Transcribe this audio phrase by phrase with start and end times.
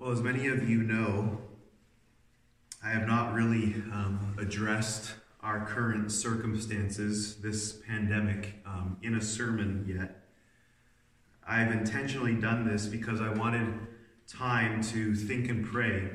[0.00, 1.42] Well, as many of you know,
[2.82, 9.84] I have not really um, addressed our current circumstances, this pandemic, um, in a sermon
[9.86, 10.24] yet.
[11.46, 13.74] I've intentionally done this because I wanted
[14.26, 16.08] time to think and pray.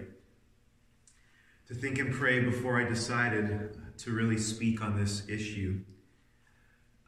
[1.68, 5.82] To think and pray before I decided to really speak on this issue.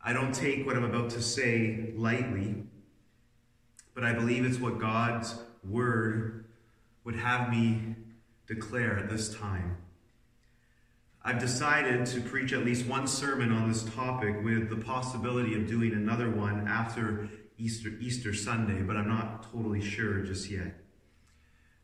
[0.05, 2.67] I don't take what I'm about to say lightly,
[3.95, 6.43] but I believe it's what God's word
[7.07, 7.95] would have me
[8.47, 9.77] declare at this time.
[11.23, 15.69] I've decided to preach at least one sermon on this topic with the possibility of
[15.69, 20.81] doing another one after Easter, Easter Sunday, but I'm not totally sure just yet.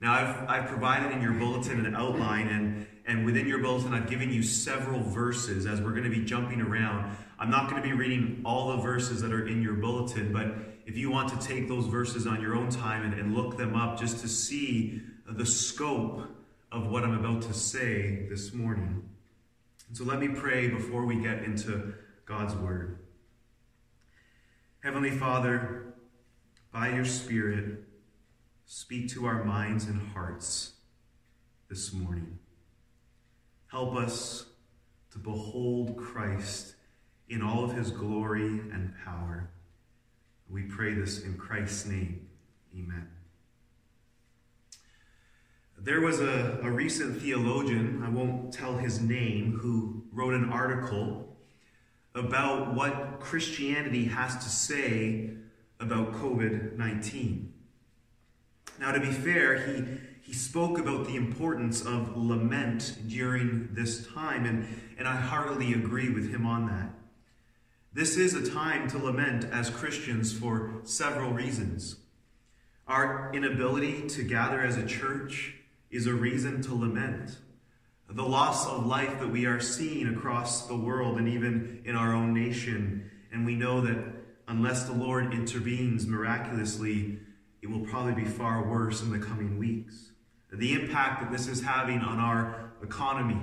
[0.02, 4.10] Now, I've, I've provided in your bulletin an outline, and, and within your bulletin, I've
[4.10, 7.16] given you several verses as we're going to be jumping around.
[7.40, 10.54] I'm not going to be reading all the verses that are in your bulletin, but
[10.86, 13.74] if you want to take those verses on your own time and, and look them
[13.74, 15.02] up just to see
[15.38, 16.22] the scope
[16.72, 19.10] of what I'm about to say this morning.
[19.94, 21.94] So let me pray before we get into
[22.26, 23.00] God's Word.
[24.84, 25.94] Heavenly Father,
[26.72, 27.84] by your Spirit,
[28.66, 30.74] speak to our minds and hearts
[31.68, 32.38] this morning.
[33.68, 34.46] Help us
[35.12, 36.76] to behold Christ
[37.28, 39.50] in all of his glory and power.
[40.48, 42.28] We pray this in Christ's name.
[42.76, 43.08] Amen.
[45.84, 51.36] There was a, a recent theologian, I won't tell his name, who wrote an article
[52.16, 55.32] about what Christianity has to say
[55.82, 57.54] about COVID 19.
[58.80, 59.84] Now, to be fair, he,
[60.22, 64.66] he spoke about the importance of lament during this time, and,
[64.98, 66.94] and I heartily agree with him on that.
[67.92, 71.98] This is a time to lament as Christians for several reasons.
[72.88, 75.56] Our inability to gather as a church
[75.94, 77.38] is a reason to lament.
[78.10, 82.14] The loss of life that we are seeing across the world and even in our
[82.14, 83.10] own nation.
[83.32, 83.98] And we know that
[84.48, 87.20] unless the Lord intervenes miraculously,
[87.62, 90.12] it will probably be far worse in the coming weeks.
[90.52, 93.40] The impact that this is having on our economy,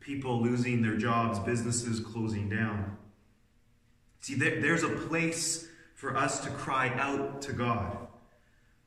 [0.00, 2.96] people losing their jobs, businesses closing down.
[4.20, 7.96] See, there's a place for us to cry out to God.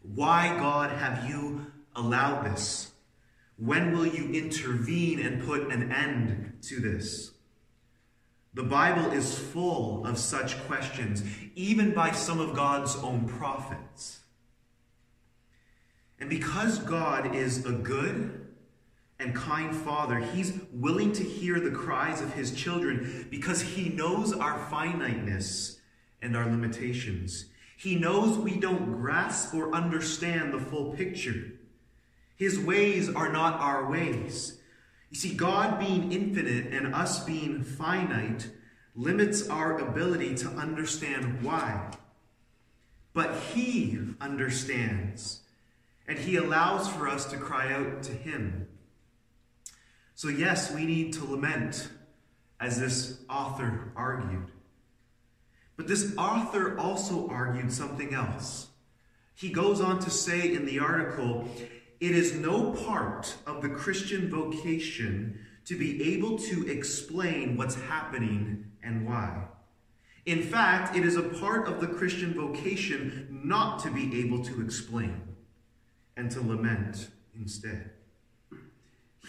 [0.02, 1.66] Why, God, have you
[1.97, 2.91] allow this?
[3.58, 7.31] When will you intervene and put an end to this?
[8.53, 11.24] The Bible is full of such questions,
[11.56, 14.19] even by some of God's own prophets.
[16.19, 18.47] And because God is a good
[19.19, 24.34] and kind Father, He's willing to hear the cries of His children because He knows
[24.34, 25.79] our finiteness
[26.22, 27.46] and our limitations.
[27.78, 31.56] He knows we don't grasp or understand the full picture.
[32.38, 34.59] His ways are not our ways.
[35.09, 38.50] You see, God being infinite and us being finite
[38.96, 41.92] limits our ability to understand why.
[43.14, 45.42] But He understands,
[46.08, 48.68] and He allows for us to cry out to Him.
[50.14, 51.90] So, yes, we need to lament,
[52.59, 54.52] as this author argued.
[55.76, 58.68] But this author also argued something else.
[59.36, 61.47] He goes on to say in the article,
[62.00, 68.72] it is no part of the Christian vocation to be able to explain what's happening
[68.84, 69.46] and why.
[70.25, 74.62] In fact, it is a part of the Christian vocation not to be able to
[74.62, 75.22] explain
[76.16, 77.91] and to lament instead.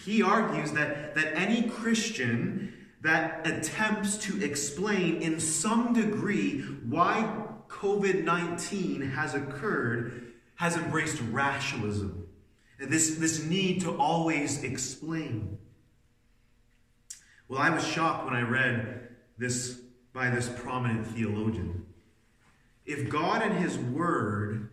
[0.04, 8.24] He argues that, that any Christian that attempts to explain in some degree why COVID
[8.24, 12.27] 19 has occurred has embraced rationalism
[12.78, 15.58] this, this need to always explain.
[17.48, 19.80] Well, I was shocked when I read this
[20.12, 21.86] by this prominent theologian.
[22.86, 24.70] If God and His Word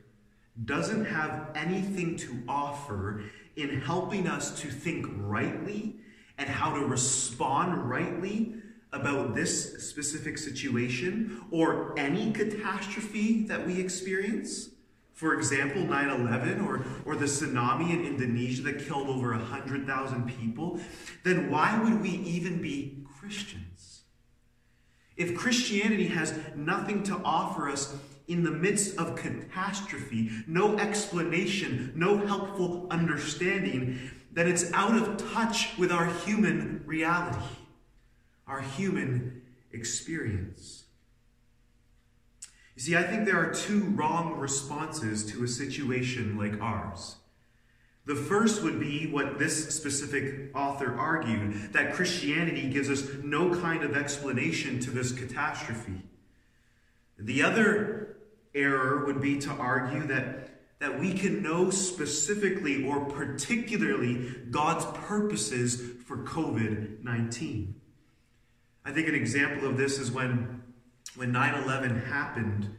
[0.63, 3.23] doesn't have anything to offer
[3.55, 5.95] in helping us to think rightly
[6.37, 8.55] and how to respond rightly
[8.93, 14.69] about this specific situation or any catastrophe that we experience,
[15.15, 20.79] for example, 9 11 or, or the tsunami in Indonesia that killed over 100,000 people,
[21.23, 24.01] then why would we even be Christians?
[25.15, 27.95] If Christianity has nothing to offer us
[28.27, 35.77] in the midst of catastrophe, no explanation, no helpful understanding, then it's out of touch
[35.77, 37.55] with our human reality,
[38.47, 40.84] our human experience.
[42.75, 47.15] You see, I think there are two wrong responses to a situation like ours.
[48.05, 53.83] The first would be what this specific author argued that Christianity gives us no kind
[53.83, 56.03] of explanation to this catastrophe.
[57.17, 58.17] The other
[58.53, 60.49] error would be to argue that,
[60.79, 67.75] that we can know specifically or particularly God's purposes for COVID 19.
[68.87, 70.54] I think an example of this is when,
[71.15, 72.69] when 9 11 happened,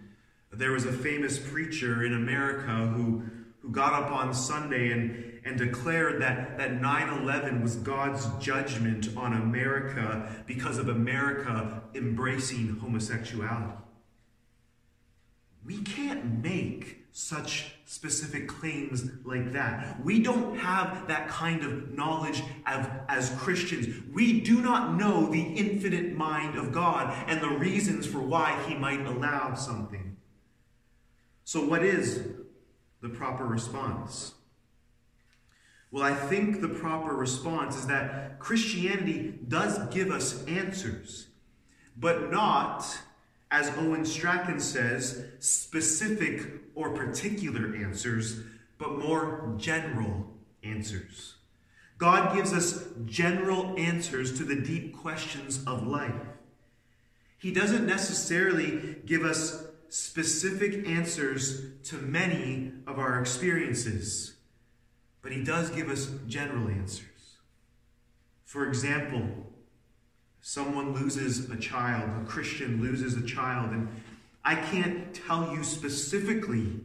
[0.53, 3.23] there was a famous preacher in America who
[3.67, 9.09] who got up on Sunday and, and declared that, that 9 11 was God's judgment
[9.17, 13.77] on America because of America embracing homosexuality.
[15.65, 20.05] We can't make such specific claims like that.
[20.05, 23.87] We don't have that kind of knowledge as, as Christians.
[24.13, 28.75] We do not know the infinite mind of God and the reasons for why He
[28.75, 30.17] might allow something.
[31.45, 32.27] So, what is
[33.01, 34.35] the proper response?
[35.93, 41.29] Well, I think the proper response is that Christianity does give us answers,
[41.97, 42.85] but not,
[43.53, 48.41] as Owen Strachan says, specific or particular answers,
[48.79, 50.29] but more general
[50.63, 51.35] answers.
[51.99, 56.13] God gives us general answers to the deep questions of life.
[57.39, 64.35] He doesn't necessarily give us specific answers to many of our experiences,
[65.23, 67.39] but he does give us general answers.
[68.45, 69.29] For example,
[70.41, 73.89] someone loses a child, a Christian loses a child, and
[74.47, 76.79] I can't tell you specifically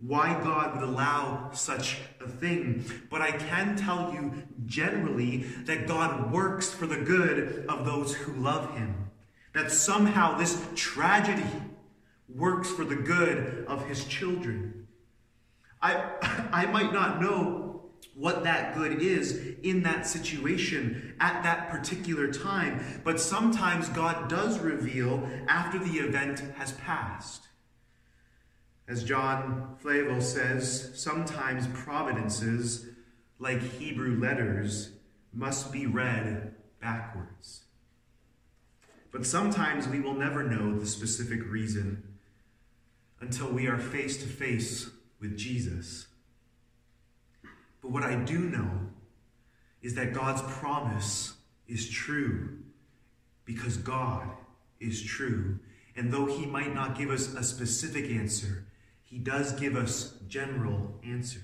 [0.00, 6.30] why God would allow such a thing, but I can tell you generally that God
[6.30, 9.10] works for the good of those who love him.
[9.54, 11.48] That somehow this tragedy
[12.28, 14.86] works for the good of his children.
[15.80, 16.10] I,
[16.52, 17.65] I might not know
[18.16, 24.58] what that good is in that situation at that particular time, but sometimes God does
[24.58, 27.48] reveal after the event has passed.
[28.88, 32.86] As John Flavel says, sometimes providences,
[33.38, 34.92] like Hebrew letters,
[35.34, 37.64] must be read backwards.
[39.12, 42.02] But sometimes we will never know the specific reason
[43.20, 44.88] until we are face to face
[45.20, 46.06] with Jesus.
[47.82, 48.70] But what I do know
[49.82, 51.34] is that God's promise
[51.68, 52.58] is true
[53.44, 54.28] because God
[54.80, 55.58] is true.
[55.96, 58.66] And though He might not give us a specific answer,
[59.04, 61.42] He does give us general answers.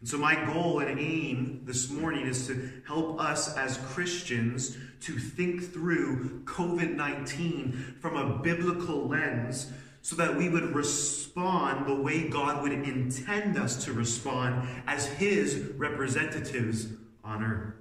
[0.00, 5.18] And so, my goal and aim this morning is to help us as Christians to
[5.18, 9.72] think through COVID 19 from a biblical lens
[10.06, 15.72] so that we would respond the way God would intend us to respond as His
[15.76, 16.86] representatives
[17.24, 17.74] on earth.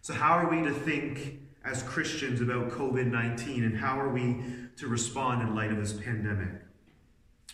[0.00, 4.42] So, how are we to think as Christians about COVID 19 and how are we
[4.76, 6.48] to respond in light of this pandemic?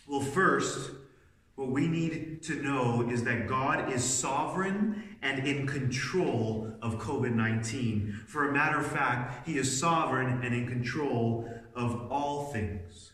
[0.07, 0.89] Well, first,
[1.53, 7.35] what we need to know is that God is sovereign and in control of COVID
[7.35, 8.23] 19.
[8.25, 13.10] For a matter of fact, He is sovereign and in control of all things.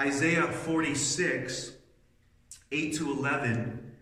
[0.00, 1.72] Isaiah 46,
[2.72, 3.92] 8 to 11,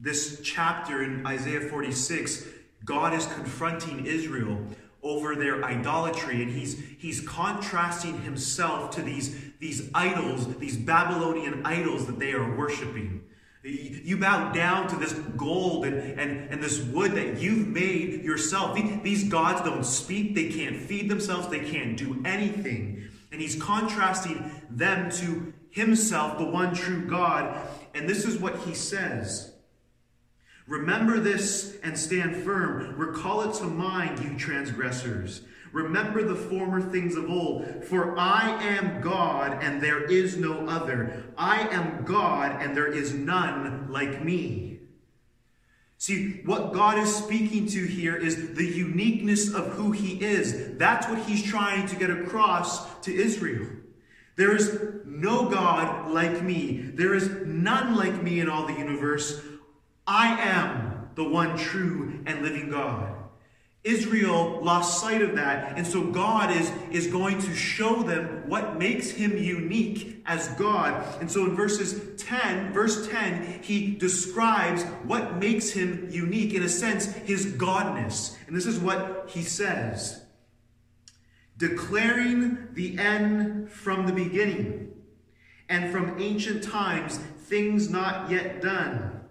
[0.00, 2.44] this chapter in Isaiah 46,
[2.84, 4.58] God is confronting Israel
[5.00, 12.06] over their idolatry and he's he's contrasting himself to these these idols these babylonian idols
[12.06, 13.22] that they are worshiping.
[13.62, 18.76] You bow down to this gold and, and, and this wood that you've made yourself.
[19.04, 20.34] These gods don't speak.
[20.34, 21.46] They can't feed themselves.
[21.46, 27.66] They can't do anything and he's contrasting them to himself, the one true God.
[27.94, 29.52] And this is what he says
[30.68, 32.96] Remember this and stand firm.
[32.96, 35.42] Recall it to mind, you transgressors.
[35.72, 37.84] Remember the former things of old.
[37.84, 41.24] For I am God and there is no other.
[41.36, 44.80] I am God and there is none like me.
[46.02, 50.76] See, what God is speaking to here is the uniqueness of who He is.
[50.76, 53.68] That's what He's trying to get across to Israel.
[54.34, 56.90] There is no God like me.
[56.92, 59.42] There is none like me in all the universe.
[60.04, 63.21] I am the one true and living God.
[63.84, 68.78] Israel lost sight of that, and so God is, is going to show them what
[68.78, 71.20] makes him unique as God.
[71.20, 76.68] And so in verses 10, verse 10, he describes what makes him unique, in a
[76.68, 78.36] sense, his godness.
[78.46, 80.20] And this is what he says
[81.58, 84.92] declaring the end from the beginning,
[85.68, 89.22] and from ancient times things not yet done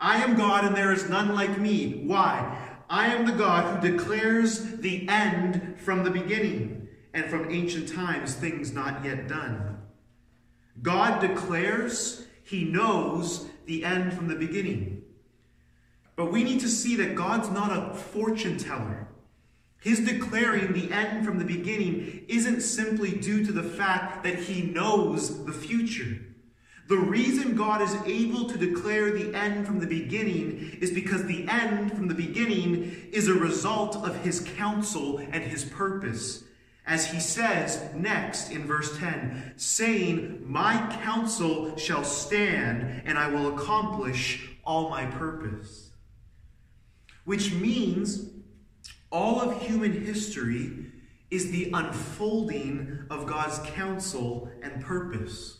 [0.00, 2.02] I am God and there is none like me.
[2.06, 2.69] Why?
[2.90, 8.34] I am the God who declares the end from the beginning and from ancient times
[8.34, 9.78] things not yet done.
[10.82, 15.02] God declares, He knows the end from the beginning.
[16.16, 19.06] But we need to see that God's not a fortune teller.
[19.80, 24.62] His declaring the end from the beginning isn't simply due to the fact that he
[24.62, 26.18] knows the future.
[26.90, 31.46] The reason God is able to declare the end from the beginning is because the
[31.46, 36.42] end from the beginning is a result of his counsel and his purpose.
[36.84, 43.56] As he says next in verse 10, saying, My counsel shall stand, and I will
[43.56, 45.90] accomplish all my purpose.
[47.24, 48.30] Which means
[49.12, 50.86] all of human history
[51.30, 55.59] is the unfolding of God's counsel and purpose.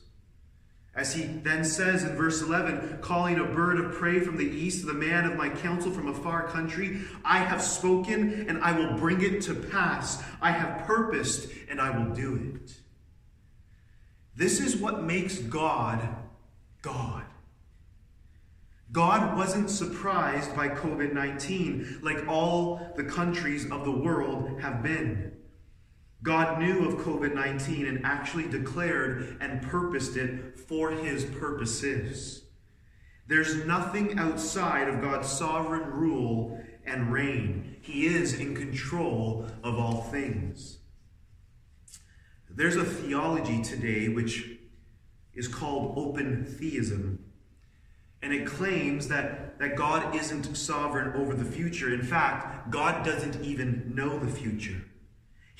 [0.95, 4.87] As he then says in verse 11, calling a bird of prey from the east,
[4.87, 8.99] the man of my counsel from a far country, I have spoken and I will
[8.99, 10.23] bring it to pass.
[10.43, 12.73] I have purposed and I will do it.
[14.35, 16.17] This is what makes God
[16.83, 17.25] God.
[18.93, 25.33] God wasn't surprised by COVID 19 like all the countries of the world have been.
[26.23, 32.45] God knew of COVID 19 and actually declared and purposed it for his purposes.
[33.27, 37.77] There's nothing outside of God's sovereign rule and reign.
[37.81, 40.79] He is in control of all things.
[42.51, 44.59] There's a theology today which
[45.33, 47.25] is called open theism.
[48.23, 51.95] And it claims that, that God isn't sovereign over the future.
[51.95, 54.85] In fact, God doesn't even know the future.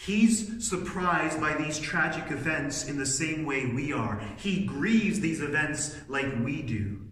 [0.01, 4.19] He's surprised by these tragic events in the same way we are.
[4.39, 7.03] He grieves these events like we do.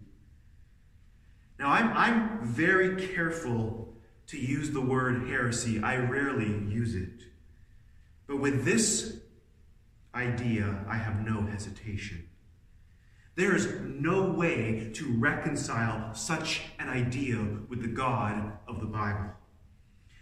[1.59, 3.93] Now, I'm, I'm very careful
[4.25, 5.83] to use the word heresy.
[5.83, 7.25] I rarely use it.
[8.25, 9.17] But with this
[10.15, 12.27] idea, I have no hesitation.
[13.35, 19.29] There is no way to reconcile such an idea with the God of the Bible.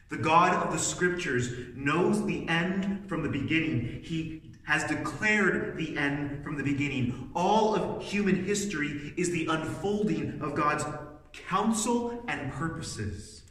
[0.10, 4.02] The God of the scriptures knows the end from the beginning.
[4.04, 7.32] He has declared the end from the beginning.
[7.36, 10.86] All of human history is the unfolding of God's
[11.34, 13.44] counsel and purposes.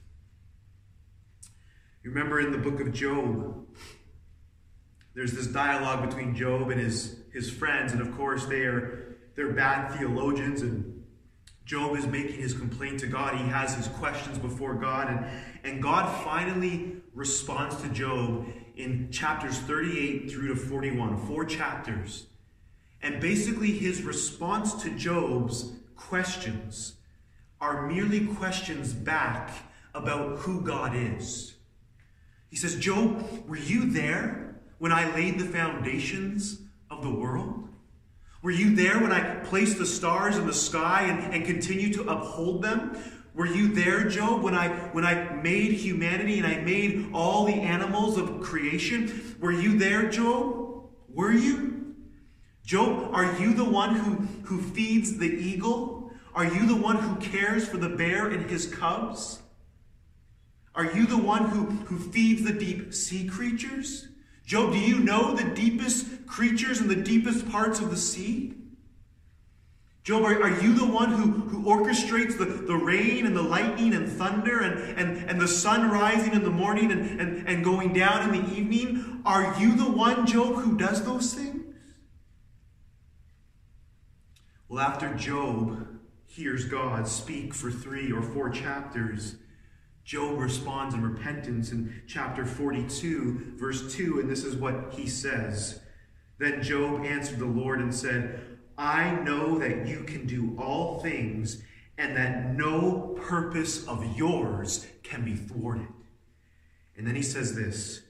[2.02, 3.66] You remember in the book of Job,
[5.14, 9.52] there's this dialogue between Job and his, his friends, and of course they are they're
[9.52, 10.96] bad theologians and
[11.66, 13.37] Job is making his complaint to God.
[13.37, 15.08] He has his questions before God.
[15.08, 15.26] And,
[15.64, 18.46] and God finally responds to Job
[18.76, 22.26] in chapters 38 through to 41, four chapters.
[23.02, 26.94] And basically, his response to Job's questions
[27.61, 29.50] are merely questions back
[29.92, 31.54] about who God is.
[32.49, 37.68] He says, Job, were you there when I laid the foundations of the world?
[38.47, 42.09] Were you there when I placed the stars in the sky and, and continue to
[42.09, 42.97] uphold them?
[43.35, 47.55] Were you there, Job, when I when I made humanity and I made all the
[47.55, 49.35] animals of creation?
[49.41, 50.87] Were you there, Job?
[51.09, 51.97] Were you?
[52.65, 56.12] Job, are you the one who, who feeds the eagle?
[56.33, 59.43] Are you the one who cares for the bear and his cubs?
[60.73, 64.07] Are you the one who, who feeds the deep sea creatures?
[64.47, 68.55] Job, do you know the deepest creatures in the deepest parts of the sea?
[70.05, 73.93] Job, are, are you the one who, who orchestrates the, the rain and the lightning
[73.93, 77.93] and thunder and, and, and the sun rising in the morning and, and, and going
[77.93, 79.21] down in the evening?
[79.26, 81.75] Are you the one, Job, who does those things?
[84.69, 85.88] Well, after Job
[86.25, 89.35] hears God speak for three or four chapters,
[90.06, 95.80] Job responds in repentance in chapter 42, verse 2, and this is what he says.
[96.38, 98.40] Then Job answered the Lord and said,
[98.78, 101.60] I know that you can do all things,
[101.98, 105.88] and that no purpose of yours can be thwarted.
[106.96, 108.02] And then he says this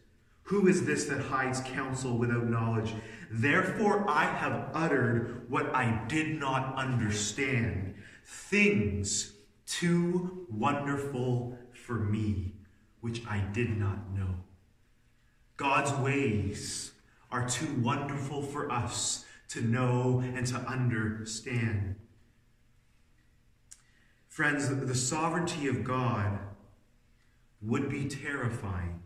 [0.43, 2.93] Who is this that hides counsel without knowledge?
[3.31, 9.33] Therefore I have uttered what I did not understand, things
[9.67, 12.53] too wonderful for me,
[13.01, 14.35] which I did not know.
[15.57, 16.91] God's ways
[17.31, 21.95] are too wonderful for us to know and to understand.
[24.27, 26.41] Friends, the sovereignty of God
[27.63, 29.01] would be terrifying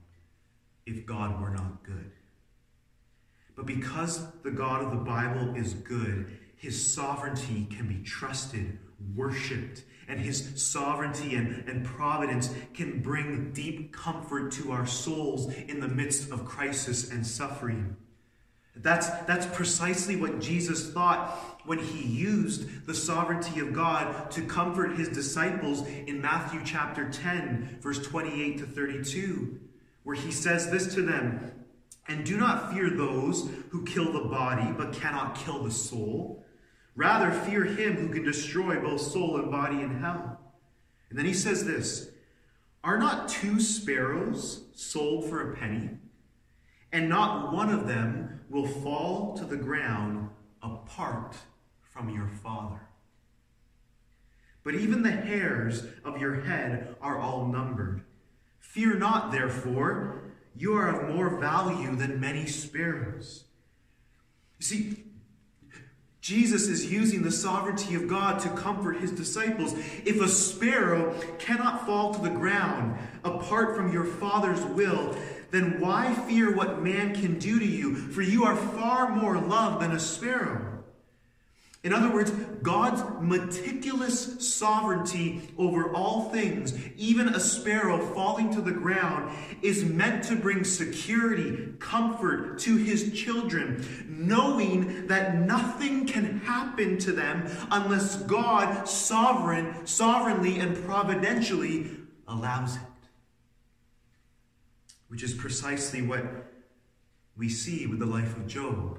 [0.86, 2.12] if God were not good.
[3.54, 8.78] But because the God of the Bible is good, his sovereignty can be trusted,
[9.14, 15.78] worshiped, and his sovereignty and, and providence can bring deep comfort to our souls in
[15.80, 17.96] the midst of crisis and suffering.
[18.76, 24.96] That's, that's precisely what Jesus thought when he used the sovereignty of God to comfort
[24.96, 29.60] his disciples in Matthew chapter 10, verse 28 to 32,
[30.02, 31.52] where he says this to them
[32.08, 36.44] And do not fear those who kill the body, but cannot kill the soul.
[36.96, 40.40] Rather, fear him who can destroy both soul and body in hell.
[41.08, 42.10] And then he says this
[42.82, 45.90] Are not two sparrows sold for a penny?
[46.92, 50.28] And not one of them will fall to the ground
[50.62, 51.36] apart
[51.82, 52.80] from your Father.
[54.62, 58.02] But even the hairs of your head are all numbered.
[58.58, 60.22] Fear not, therefore,
[60.54, 63.44] you are of more value than many sparrows.
[64.58, 65.04] You see,
[66.30, 69.74] Jesus is using the sovereignty of God to comfort his disciples.
[70.04, 75.16] If a sparrow cannot fall to the ground apart from your Father's will,
[75.50, 77.96] then why fear what man can do to you?
[77.96, 80.69] For you are far more loved than a sparrow.
[81.82, 82.30] In other words,
[82.62, 90.24] God's meticulous sovereignty over all things, even a sparrow falling to the ground, is meant
[90.24, 98.16] to bring security, comfort to his children, knowing that nothing can happen to them unless
[98.24, 101.90] God sovereign, sovereignly and providentially
[102.28, 102.82] allows it.
[105.08, 106.26] Which is precisely what
[107.38, 108.98] we see with the life of Job.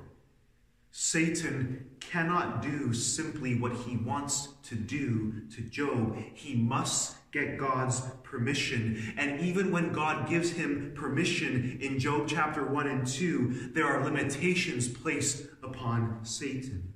[0.91, 6.17] Satan cannot do simply what he wants to do to Job.
[6.33, 9.13] He must get God's permission.
[9.17, 14.03] And even when God gives him permission in Job chapter 1 and 2, there are
[14.03, 16.93] limitations placed upon Satan.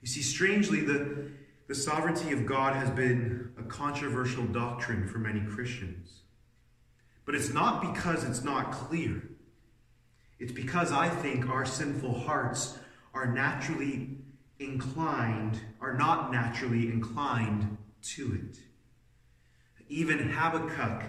[0.00, 1.30] You see, strangely, the,
[1.66, 6.20] the sovereignty of God has been a controversial doctrine for many Christians.
[7.24, 9.30] But it's not because it's not clear.
[10.44, 12.76] It's because I think our sinful hearts
[13.14, 14.18] are naturally
[14.58, 17.78] inclined, are not naturally inclined
[18.16, 18.58] to it.
[19.88, 21.04] Even Habakkuk,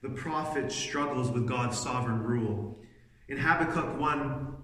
[0.00, 2.78] the prophet, struggles with God's sovereign rule.
[3.28, 4.56] In Habakkuk 1,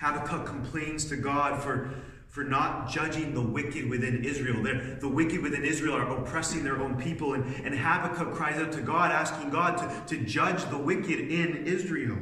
[0.00, 1.90] Habakkuk complains to God for,
[2.26, 4.62] for not judging the wicked within Israel.
[4.62, 8.72] They're, the wicked within Israel are oppressing their own people, and, and Habakkuk cries out
[8.72, 12.16] to God, asking God to, to judge the wicked in Israel.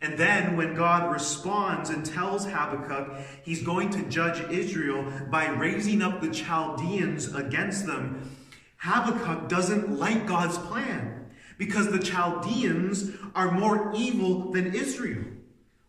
[0.00, 6.02] And then, when God responds and tells Habakkuk he's going to judge Israel by raising
[6.02, 8.36] up the Chaldeans against them,
[8.78, 15.24] Habakkuk doesn't like God's plan because the Chaldeans are more evil than Israel.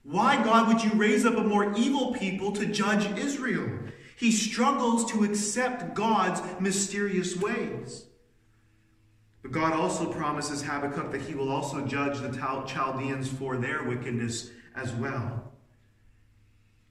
[0.04, 3.68] Why, God, would you raise up a more evil people to judge Israel?
[4.16, 8.06] He struggles to accept God's mysterious ways.
[9.42, 12.32] But God also promises Habakkuk that he will also judge the
[12.68, 15.54] Chaldeans for their wickedness as well.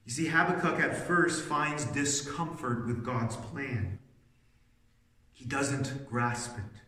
[0.04, 3.98] You see, Habakkuk at first finds discomfort with God's plan.
[5.32, 6.80] He doesn't grasp it.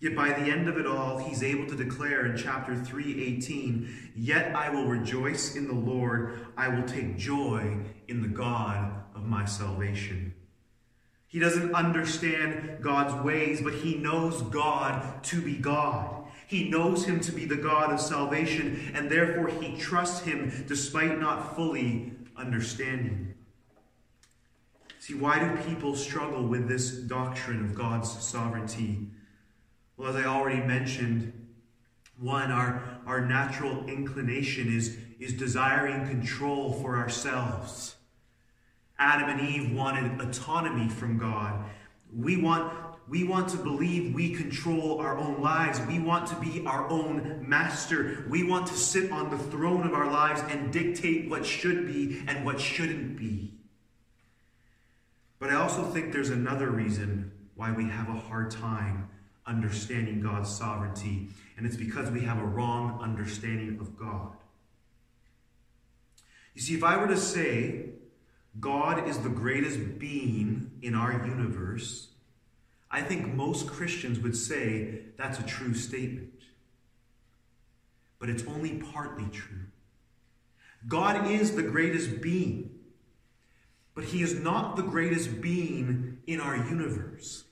[0.00, 4.54] Yet by the end of it all, he's able to declare in chapter 3:18, "Yet
[4.54, 9.44] I will rejoice in the Lord; I will take joy in the God of my
[9.44, 10.34] salvation."
[11.32, 16.26] He doesn't understand God's ways, but he knows God to be God.
[16.46, 21.18] He knows him to be the God of salvation, and therefore he trusts him despite
[21.18, 23.32] not fully understanding.
[24.98, 29.08] See, why do people struggle with this doctrine of God's sovereignty?
[29.96, 31.32] Well, as I already mentioned,
[32.20, 37.96] one, our, our natural inclination is, is desiring control for ourselves.
[39.02, 41.64] Adam and Eve wanted autonomy from God.
[42.16, 42.72] We want,
[43.08, 45.80] we want to believe we control our own lives.
[45.88, 48.24] We want to be our own master.
[48.28, 52.22] We want to sit on the throne of our lives and dictate what should be
[52.28, 53.54] and what shouldn't be.
[55.40, 59.08] But I also think there's another reason why we have a hard time
[59.48, 64.36] understanding God's sovereignty, and it's because we have a wrong understanding of God.
[66.54, 67.94] You see, if I were to say
[68.60, 72.08] God is the greatest being in our universe,
[72.90, 76.28] I think most Christians would say that's a true statement.
[78.18, 79.66] But it's only partly true.
[80.86, 82.70] God is the greatest being,
[83.94, 87.44] but He is not the greatest being in our universe.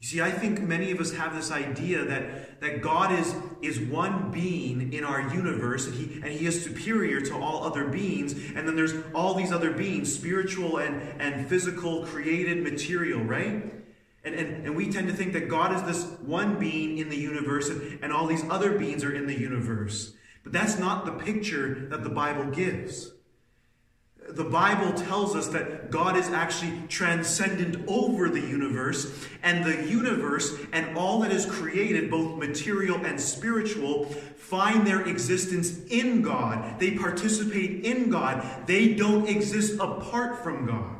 [0.00, 3.80] You see, I think many of us have this idea that, that God is, is
[3.80, 8.32] one being in our universe and he, and he is superior to all other beings.
[8.54, 13.74] And then there's all these other beings, spiritual and, and physical, created material, right?
[14.22, 17.16] And, and, and we tend to think that God is this one being in the
[17.16, 20.12] universe and, and all these other beings are in the universe.
[20.44, 23.10] But that's not the picture that the Bible gives.
[24.30, 30.54] The Bible tells us that God is actually transcendent over the universe, and the universe
[30.72, 36.78] and all that is created, both material and spiritual, find their existence in God.
[36.78, 38.66] They participate in God.
[38.66, 40.96] They don't exist apart from God.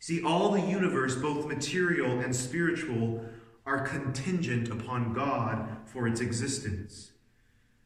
[0.00, 3.24] See, all the universe, both material and spiritual,
[3.64, 7.12] are contingent upon God for its existence.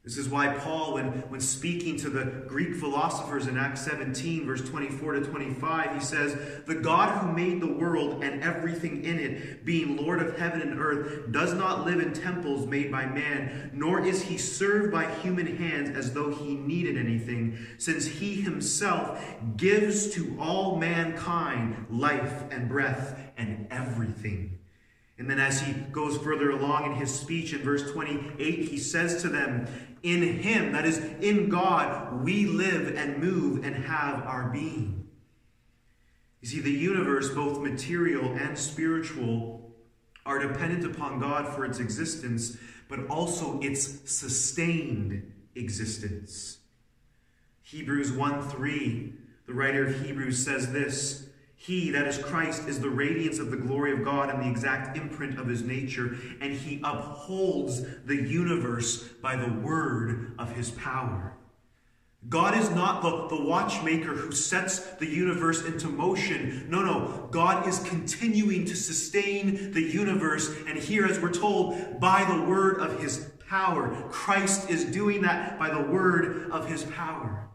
[0.02, 4.66] This is why Paul, when, when speaking to the Greek philosophers in Acts 17, verse
[4.66, 9.66] 24 to 25, he says, The God who made the world and everything in it,
[9.66, 14.00] being Lord of heaven and earth, does not live in temples made by man, nor
[14.00, 19.22] is he served by human hands as though he needed anything, since he himself
[19.58, 24.60] gives to all mankind life and breath and everything.
[25.20, 29.20] And then, as he goes further along in his speech in verse 28, he says
[29.20, 29.68] to them,
[30.02, 35.08] In him, that is, in God, we live and move and have our being.
[36.40, 39.74] You see, the universe, both material and spiritual,
[40.24, 42.56] are dependent upon God for its existence,
[42.88, 46.58] but also its sustained existence.
[47.62, 49.12] Hebrews 1 3,
[49.46, 51.29] the writer of Hebrews says this.
[51.62, 54.96] He, that is Christ, is the radiance of the glory of God and the exact
[54.96, 61.35] imprint of his nature, and he upholds the universe by the word of his power.
[62.31, 66.66] God is not the, the watchmaker who sets the universe into motion.
[66.70, 67.29] No, no.
[67.31, 70.51] God is continuing to sustain the universe.
[70.66, 73.94] And here, as we're told, by the word of his power.
[74.09, 77.51] Christ is doing that by the word of his power.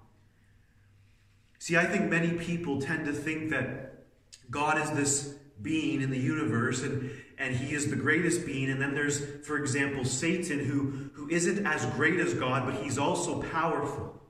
[1.58, 3.95] See, I think many people tend to think that
[4.50, 8.70] God is this being in the universe and, and he is the greatest being.
[8.70, 12.98] And then there's, for example, Satan, who, who isn't as great as God, but he's
[12.98, 14.22] also powerful.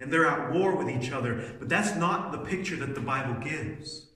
[0.00, 1.54] And they're at war with each other.
[1.58, 4.09] But that's not the picture that the Bible gives.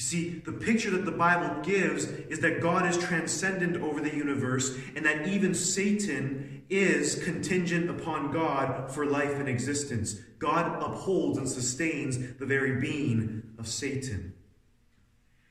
[0.00, 4.16] You see, the picture that the Bible gives is that God is transcendent over the
[4.16, 10.14] universe and that even Satan is contingent upon God for life and existence.
[10.38, 14.32] God upholds and sustains the very being of Satan.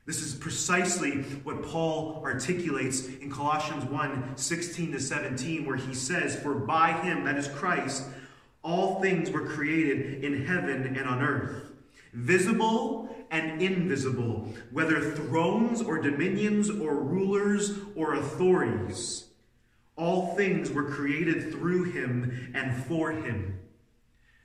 [0.08, 6.36] This is precisely what Paul articulates in Colossians 1 16 to 17, where he says,
[6.36, 8.04] For by him, that is Christ,
[8.64, 11.72] all things were created in heaven and on earth,
[12.14, 19.26] visible and invisible, whether thrones or dominions or rulers or authorities.
[19.96, 23.60] All things were created through him and for him.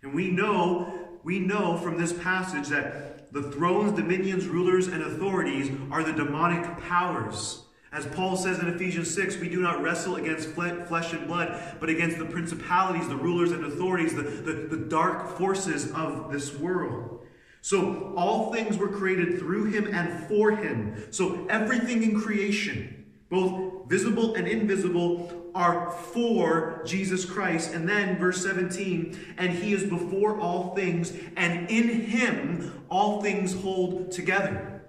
[0.03, 5.71] And we know, we know from this passage that the thrones, dominions, rulers, and authorities
[5.91, 7.65] are the demonic powers.
[7.95, 11.89] As Paul says in Ephesians 6, we do not wrestle against flesh and blood, but
[11.89, 17.24] against the principalities, the rulers and authorities, the, the, the dark forces of this world.
[17.65, 21.03] So all things were created through him and for him.
[21.11, 27.73] So everything in creation, both visible and invisible, are for Jesus Christ.
[27.73, 33.55] And then verse 17, and he is before all things, and in him all things
[33.55, 34.83] hold together.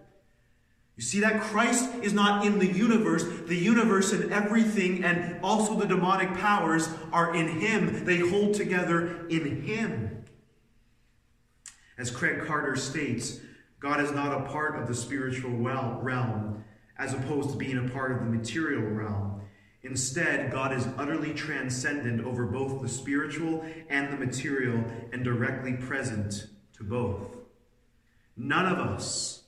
[0.98, 3.24] You see that Christ is not in the universe.
[3.48, 8.04] The universe and everything, and also the demonic powers, are in him.
[8.04, 10.05] They hold together in him.
[11.98, 13.40] As Craig Carter states,
[13.80, 16.64] God is not a part of the spiritual realm
[16.98, 19.42] as opposed to being a part of the material realm.
[19.84, 26.48] Instead, God is utterly transcendent over both the spiritual and the material and directly present
[26.74, 27.38] to both.
[28.36, 29.44] None of us,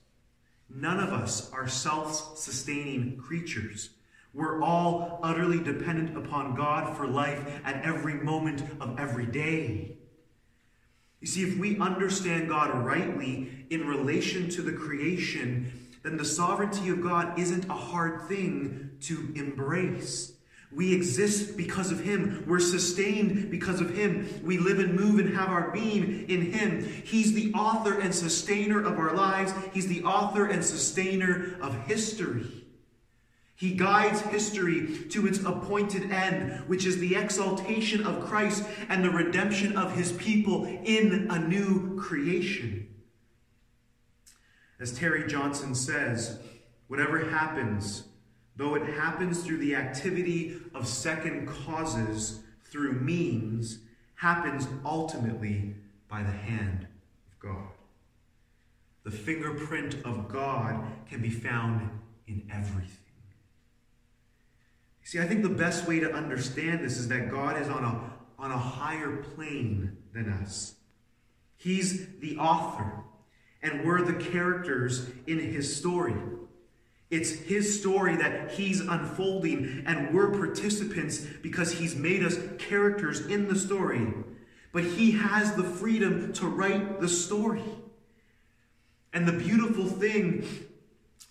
[0.69, 3.89] none of us are self sustaining creatures.
[4.33, 9.97] We're all utterly dependent upon God for life at every moment of every day.
[11.19, 15.71] You see, if we understand God rightly in relation to the creation,
[16.03, 20.33] then the sovereignty of God isn't a hard thing to embrace.
[20.71, 22.43] We exist because of Him.
[22.45, 24.41] We're sustained because of Him.
[24.43, 26.83] We live and move and have our being in Him.
[26.83, 32.66] He's the author and sustainer of our lives, He's the author and sustainer of history.
[33.57, 39.09] He guides history to its appointed end, which is the exaltation of Christ and the
[39.09, 42.87] redemption of his people in a new creation.
[44.79, 46.39] As Terry Johnson says,
[46.85, 48.03] whatever happens,
[48.55, 53.79] though it happens through the activity of second causes through means,
[54.13, 55.73] happens ultimately
[56.07, 56.85] by the hand
[57.25, 57.69] of God.
[59.03, 61.89] The fingerprint of God can be found
[62.27, 63.06] in everything.
[65.07, 68.11] See, I think the best way to understand this is that God is on a,
[68.37, 70.75] on a higher plane than us.
[71.55, 72.91] He's the author,
[73.63, 76.13] and we're the characters in his story.
[77.09, 83.47] It's his story that he's unfolding, and we're participants because he's made us characters in
[83.47, 84.13] the story.
[84.73, 87.63] But he has the freedom to write the story.
[89.13, 90.45] And the beautiful thing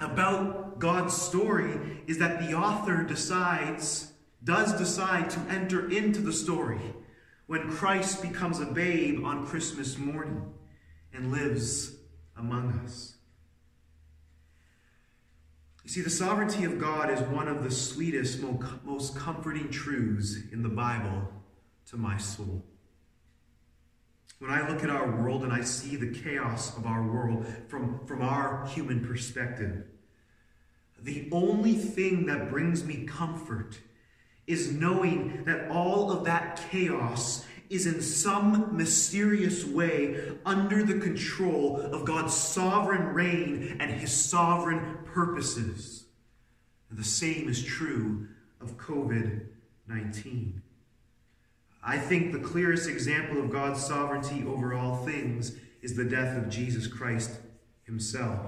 [0.00, 4.12] about God's story is that the author decides,
[4.44, 6.80] does decide to enter into the story
[7.46, 10.52] when Christ becomes a babe on Christmas morning
[11.12, 11.96] and lives
[12.36, 13.14] among us.
[15.84, 18.40] You see, the sovereignty of God is one of the sweetest,
[18.84, 21.28] most comforting truths in the Bible
[21.90, 22.64] to my soul.
[24.38, 28.06] When I look at our world and I see the chaos of our world from,
[28.06, 29.86] from our human perspective,
[31.00, 33.78] the only thing that brings me comfort
[34.46, 41.80] is knowing that all of that chaos is in some mysterious way under the control
[41.80, 46.04] of God's sovereign reign and his sovereign purposes.
[46.90, 48.28] And the same is true
[48.60, 49.46] of COVID
[49.88, 50.62] 19.
[51.88, 56.48] I think the clearest example of God's sovereignty over all things is the death of
[56.48, 57.38] Jesus Christ
[57.84, 58.40] himself.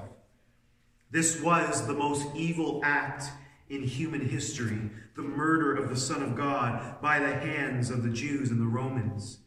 [1.13, 3.31] This was the most evil act
[3.71, 8.11] in human history the murder of the Son of God by the hands of the
[8.11, 9.39] Jews and the Romans.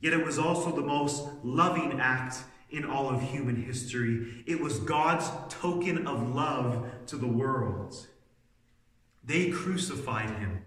[0.00, 2.38] Yet it was also the most loving act
[2.70, 4.44] in all of human history.
[4.46, 8.06] It was God's token of love to the world.
[9.24, 10.65] They crucified him.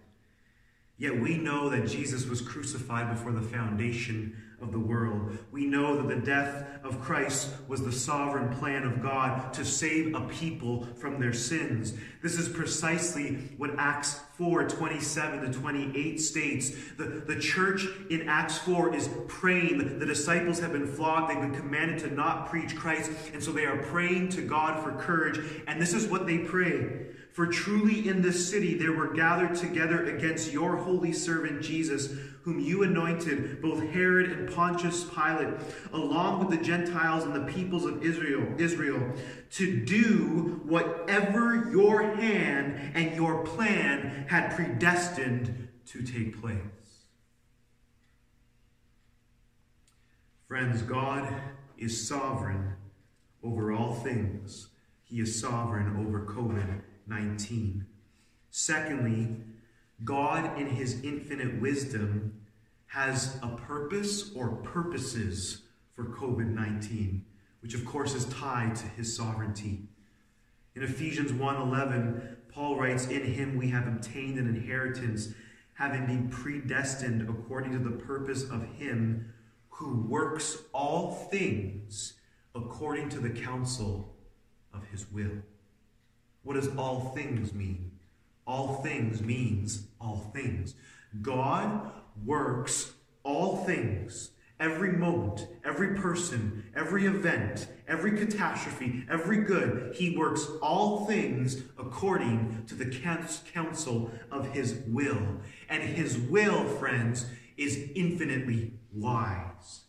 [1.00, 5.38] Yet we know that Jesus was crucified before the foundation of the world.
[5.50, 10.14] We know that the death of Christ was the sovereign plan of God to save
[10.14, 11.94] a people from their sins.
[12.22, 16.72] This is precisely what Acts 4 27 to 28 states.
[16.98, 20.00] The, the church in Acts 4 is praying.
[20.00, 23.66] The disciples have been flogged, they've been commanded to not preach Christ, and so they
[23.66, 25.40] are praying to God for courage.
[25.66, 27.06] And this is what they pray.
[27.40, 32.60] For truly in this city there were gathered together against your holy servant Jesus whom
[32.60, 35.54] you anointed, both Herod and Pontius Pilate,
[35.94, 39.14] along with the Gentiles and the peoples of Israel, Israel,
[39.52, 46.58] to do whatever your hand and your plan had predestined to take place.
[50.46, 51.34] Friends, God
[51.78, 52.74] is sovereign
[53.42, 54.68] over all things.
[55.06, 57.86] He is sovereign over COVID 19.
[58.52, 59.36] Secondly,
[60.04, 62.42] God, in his infinite wisdom,
[62.88, 65.64] has a purpose or purposes
[65.96, 67.26] for COVID 19,
[67.62, 69.90] which of course is tied to his sovereignty.
[70.76, 75.34] In Ephesians 1:11, Paul writes, "In him we have obtained an inheritance,
[75.74, 79.34] having been predestined according to the purpose of him
[79.70, 82.14] who works all things
[82.56, 84.18] according to the counsel
[84.74, 85.44] of his will."
[86.44, 87.92] What does all things mean?
[88.48, 90.74] All things means all things.
[91.22, 91.92] God
[92.26, 99.96] works all things, every moment, every person, every event, every catastrophe, every good.
[99.96, 102.86] He works all things according to the
[103.54, 105.22] counsel of his will.
[105.70, 107.26] And his will, friends,
[107.58, 109.82] is infinitely wise.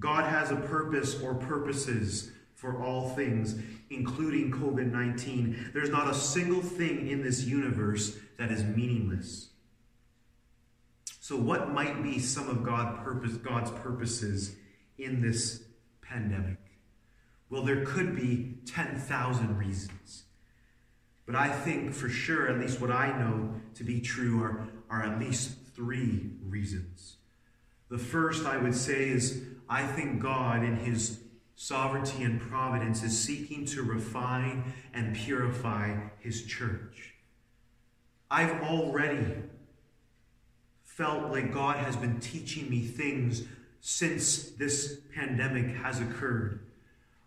[0.00, 2.32] God has a purpose or purposes
[2.64, 5.72] for all things, including COVID 19.
[5.74, 9.50] There's not a single thing in this universe that is meaningless.
[11.20, 14.56] So, what might be some of God purpose, God's purposes
[14.96, 15.64] in this
[16.00, 16.56] pandemic?
[17.50, 20.24] Well, there could be 10,000 reasons.
[21.26, 25.02] But I think for sure, at least what I know to be true, are, are
[25.02, 27.16] at least three reasons.
[27.90, 31.23] The first I would say is I think God, in His
[31.56, 37.14] sovereignty and providence is seeking to refine and purify his church.
[38.30, 39.26] I've already
[40.82, 43.44] felt like God has been teaching me things
[43.80, 46.60] since this pandemic has occurred.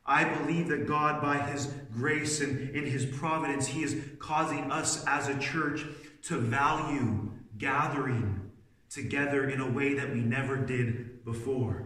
[0.07, 5.03] I believe that God, by His grace and in His providence, He is causing us
[5.05, 5.85] as a church
[6.23, 8.51] to value gathering
[8.89, 11.83] together in a way that we never did before.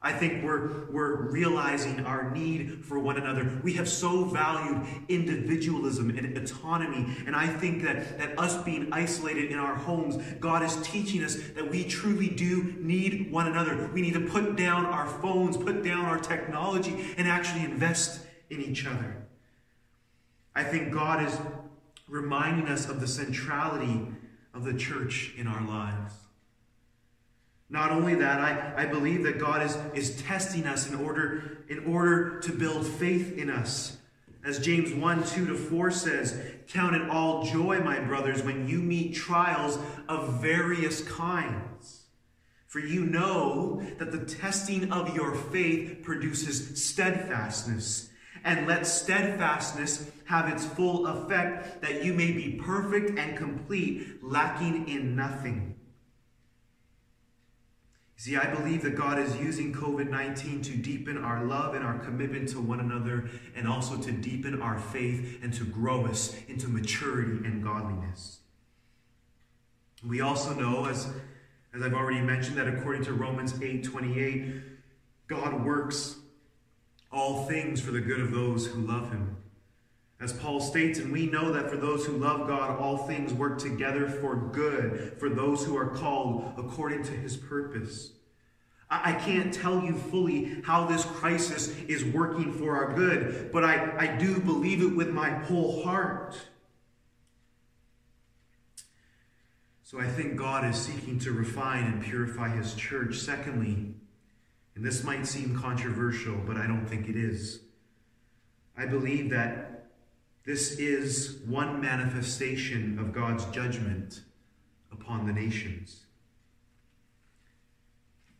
[0.00, 3.60] I think we're, we're realizing our need for one another.
[3.64, 7.16] We have so valued individualism and autonomy.
[7.26, 11.34] And I think that, that us being isolated in our homes, God is teaching us
[11.56, 13.90] that we truly do need one another.
[13.92, 18.60] We need to put down our phones, put down our technology, and actually invest in
[18.60, 19.26] each other.
[20.54, 21.36] I think God is
[22.08, 24.06] reminding us of the centrality
[24.54, 26.14] of the church in our lives.
[27.70, 31.84] Not only that, I, I believe that God is, is testing us in order, in
[31.84, 33.98] order to build faith in us.
[34.44, 38.78] As James 1 2 to 4 says, Count it all joy, my brothers, when you
[38.78, 39.78] meet trials
[40.08, 42.04] of various kinds.
[42.66, 48.10] For you know that the testing of your faith produces steadfastness.
[48.44, 54.88] And let steadfastness have its full effect, that you may be perfect and complete, lacking
[54.88, 55.77] in nothing.
[58.18, 62.00] See, I believe that God is using COVID 19 to deepen our love and our
[62.00, 66.66] commitment to one another, and also to deepen our faith and to grow us into
[66.66, 68.40] maturity and godliness.
[70.04, 71.12] We also know, as,
[71.72, 74.62] as I've already mentioned, that according to Romans 8 28,
[75.28, 76.16] God works
[77.12, 79.36] all things for the good of those who love him.
[80.20, 83.58] As Paul states, and we know that for those who love God, all things work
[83.58, 88.10] together for good for those who are called according to his purpose.
[88.90, 93.94] I can't tell you fully how this crisis is working for our good, but I,
[93.98, 96.36] I do believe it with my whole heart.
[99.82, 103.16] So I think God is seeking to refine and purify his church.
[103.16, 103.94] Secondly,
[104.74, 107.60] and this might seem controversial, but I don't think it is.
[108.76, 109.87] I believe that
[110.48, 114.22] this is one manifestation of God's judgment
[114.90, 116.06] upon the nations.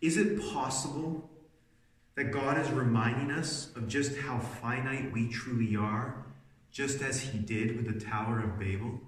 [0.00, 1.28] Is it possible
[2.14, 6.24] that God is reminding us of just how finite we truly are,
[6.72, 9.02] just as he did with the Tower of Babel?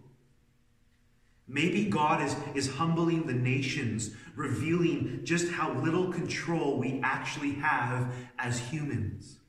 [1.48, 8.12] Maybe God is, is humbling the nations, revealing just how little control we actually have
[8.38, 9.39] as humans.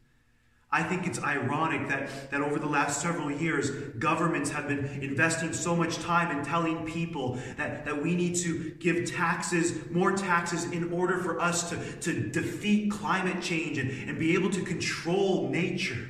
[0.74, 5.52] I think it's ironic that, that over the last several years, governments have been investing
[5.52, 10.64] so much time in telling people that, that we need to give taxes, more taxes,
[10.72, 15.50] in order for us to, to defeat climate change and, and be able to control
[15.50, 16.08] nature.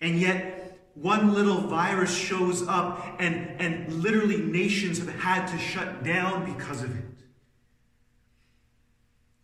[0.00, 6.02] And yet, one little virus shows up, and, and literally nations have had to shut
[6.02, 7.04] down because of it.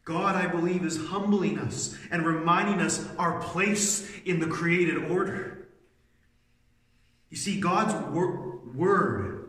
[0.07, 5.67] God, I believe, is humbling us and reminding us our place in the created order.
[7.29, 9.49] You see, God's wor- word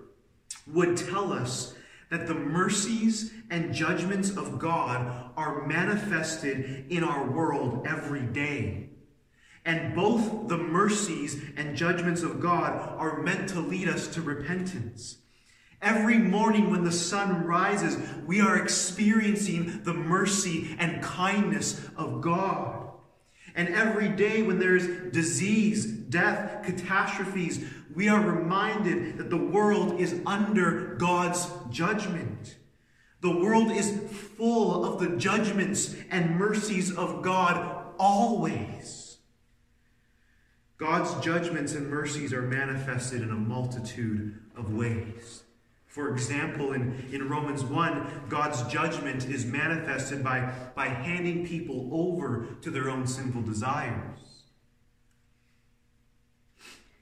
[0.66, 1.76] would tell us
[2.10, 8.90] that the mercies and judgments of God are manifested in our world every day.
[9.64, 15.18] And both the mercies and judgments of God are meant to lead us to repentance.
[15.82, 22.90] Every morning when the sun rises, we are experiencing the mercy and kindness of God.
[23.56, 27.64] And every day when there's disease, death, catastrophes,
[27.96, 32.58] we are reminded that the world is under God's judgment.
[33.22, 34.00] The world is
[34.38, 39.18] full of the judgments and mercies of God always.
[40.78, 45.44] God's judgments and mercies are manifested in a multitude of ways.
[45.98, 52.46] For example, in, in Romans 1, God's judgment is manifested by, by handing people over
[52.62, 54.44] to their own sinful desires.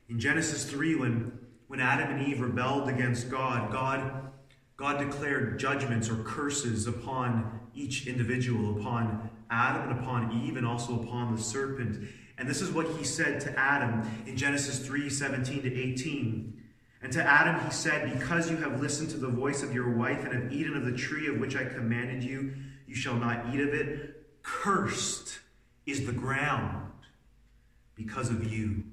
[0.08, 4.32] In Genesis 3, when, when Adam and Eve rebelled against God, God,
[4.78, 11.04] God declared judgments or curses upon each individual, upon Adam and upon Eve, and also
[11.04, 12.08] upon the serpent.
[12.38, 16.55] And this is what he said to Adam in Genesis 3 17 to 18.
[17.06, 20.26] And to Adam he said, Because you have listened to the voice of your wife
[20.26, 22.56] and have eaten of the tree of which I commanded you,
[22.88, 24.26] you shall not eat of it.
[24.42, 25.38] Cursed
[25.86, 26.92] is the ground
[27.94, 28.86] because of you.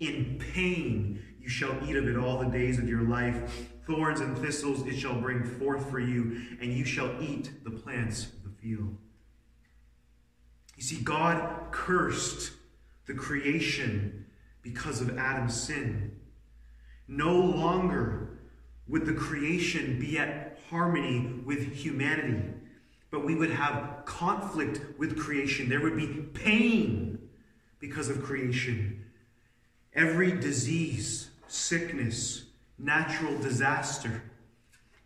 [0.00, 3.68] In pain you shall eat of it all the days of your life.
[3.86, 8.24] Thorns and thistles it shall bring forth for you, and you shall eat the plants
[8.24, 8.96] of the field.
[10.76, 12.50] You see, God cursed
[13.06, 14.26] the creation
[14.60, 16.18] because of Adam's sin.
[17.12, 18.38] No longer
[18.88, 22.42] would the creation be at harmony with humanity,
[23.10, 25.68] but we would have conflict with creation.
[25.68, 27.28] There would be pain
[27.80, 29.04] because of creation.
[29.92, 32.44] Every disease, sickness,
[32.78, 34.22] natural disaster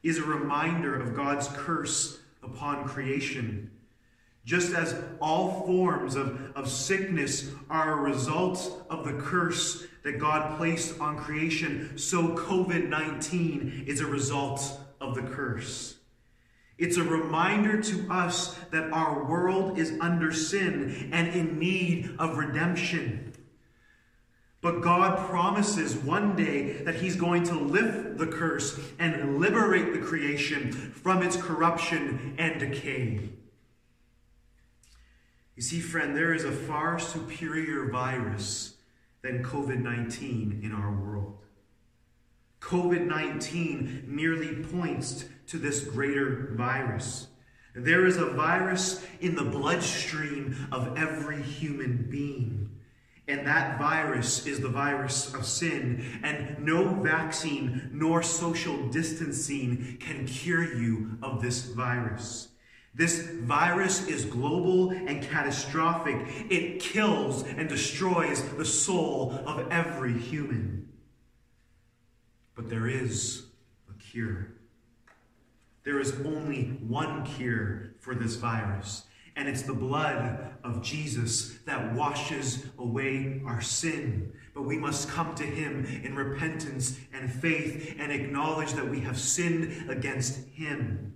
[0.04, 3.72] is a reminder of God's curse upon creation.
[4.47, 10.57] Just as all forms of, of sickness are a result of the curse that God
[10.57, 15.97] placed on creation, so COVID 19 is a result of the curse.
[16.78, 22.38] It's a reminder to us that our world is under sin and in need of
[22.38, 23.32] redemption.
[24.61, 30.07] But God promises one day that He's going to lift the curse and liberate the
[30.07, 33.30] creation from its corruption and decay.
[35.57, 38.74] You see, friend, there is a far superior virus
[39.22, 41.38] than COVID 19 in our world.
[42.61, 47.28] COVID 19 merely points to this greater virus.
[47.74, 52.70] There is a virus in the bloodstream of every human being.
[53.28, 56.20] And that virus is the virus of sin.
[56.22, 62.48] And no vaccine nor social distancing can cure you of this virus.
[62.97, 66.16] This virus is global and catastrophic.
[66.51, 70.88] It kills and destroys the soul of every human.
[72.55, 73.49] But there is
[73.90, 74.55] a cure.
[75.84, 79.05] There is only one cure for this virus,
[79.36, 84.32] and it's the blood of Jesus that washes away our sin.
[84.55, 89.18] But we must come to him in repentance and faith and acknowledge that we have
[89.20, 91.12] sinned against him.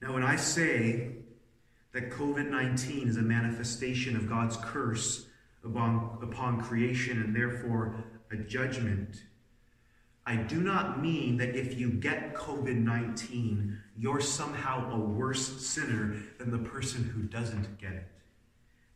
[0.00, 1.12] Now, when I say
[1.92, 5.26] that COVID 19 is a manifestation of God's curse
[5.64, 9.22] upon, upon creation and therefore a judgment,
[10.26, 16.16] I do not mean that if you get COVID 19, you're somehow a worse sinner
[16.38, 18.06] than the person who doesn't get it.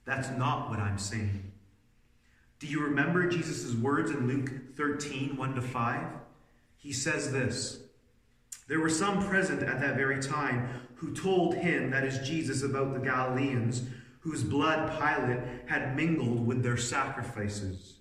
[0.04, 1.52] That's not what I'm saying.
[2.58, 6.06] Do you remember Jesus' words in Luke 13 1 to 5?
[6.76, 7.78] He says this
[8.68, 10.68] There were some present at that very time
[11.00, 13.84] who told him, that is Jesus, about the Galileans,
[14.20, 17.94] whose blood Pilate had mingled with their sacrifices.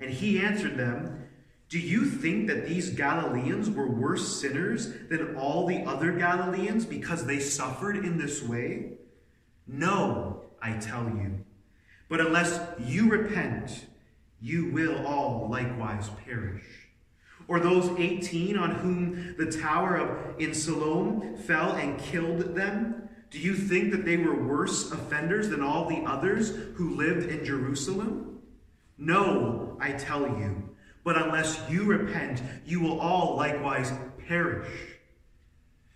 [0.00, 1.28] And he answered them,
[1.68, 7.26] Do you think that these Galileans were worse sinners than all the other Galileans because
[7.26, 8.94] they suffered in this way?
[9.68, 11.44] No, I tell you.
[12.08, 13.86] But unless you repent,
[14.40, 16.64] you will all likewise perish.
[17.50, 23.08] Or those 18 on whom the tower of in Siloam fell and killed them?
[23.28, 27.44] Do you think that they were worse offenders than all the others who lived in
[27.44, 28.38] Jerusalem?
[28.96, 30.76] No, I tell you.
[31.02, 33.92] But unless you repent, you will all likewise
[34.28, 34.70] perish.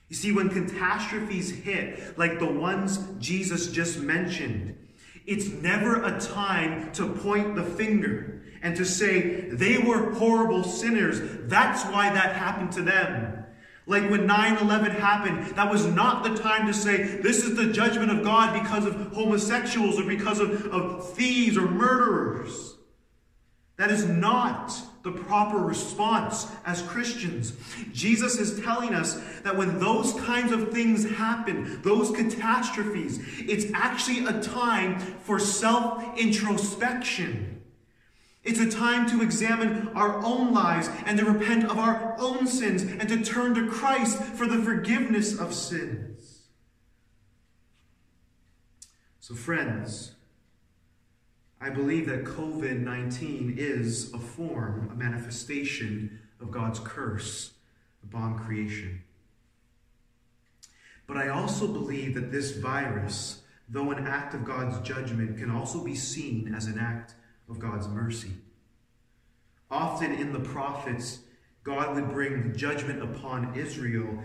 [0.09, 4.76] You see, when catastrophes hit, like the ones Jesus just mentioned,
[5.24, 11.20] it's never a time to point the finger and to say they were horrible sinners.
[11.48, 13.44] That's why that happened to them.
[13.86, 17.70] Like when 9 11 happened, that was not the time to say, this is the
[17.70, 22.74] judgment of God because of homosexuals or because of, of thieves or murderers.
[23.76, 27.52] That is not the proper response as Christians.
[27.92, 34.24] Jesus is telling us that when those kinds of things happen, those catastrophes, it's actually
[34.24, 37.53] a time for self introspection.
[38.45, 42.82] It's a time to examine our own lives and to repent of our own sins
[42.82, 46.42] and to turn to Christ for the forgiveness of sins.
[49.18, 50.12] So, friends,
[51.59, 57.55] I believe that COVID 19 is a form, a manifestation of God's curse
[58.03, 59.03] upon creation.
[61.07, 63.40] But I also believe that this virus,
[63.70, 67.14] though an act of God's judgment, can also be seen as an act
[67.49, 68.32] of God's mercy.
[69.70, 71.20] Often in the prophets,
[71.62, 74.18] God would bring judgment upon Israel,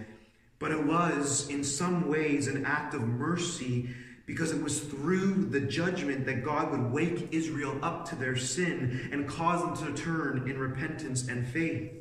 [0.60, 3.90] but it was in some ways an act of mercy
[4.26, 9.10] because it was through the judgment that God would wake Israel up to their sin
[9.12, 11.92] and cause them to turn in repentance and faith.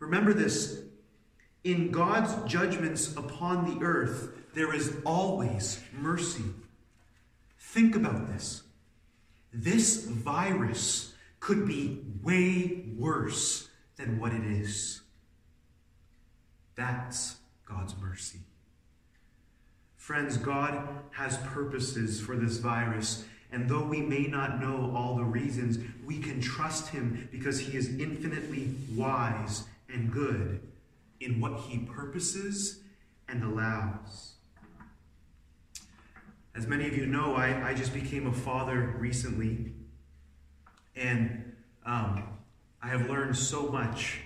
[0.00, 0.82] Remember this
[1.64, 6.44] in God's judgments upon the earth, there is always mercy.
[7.58, 8.62] Think about this.
[9.52, 15.02] This virus could be way worse than what it is.
[16.74, 17.36] That's
[17.66, 18.40] God's mercy.
[19.96, 25.24] Friends, God has purposes for this virus, and though we may not know all the
[25.24, 30.60] reasons, we can trust Him because He is infinitely wise and good
[31.20, 32.80] in what He purposes
[33.28, 34.31] and allows.
[36.54, 39.72] As many of you know, I, I just became a father recently,
[40.94, 41.54] and
[41.86, 42.38] um,
[42.82, 44.20] I have learned so much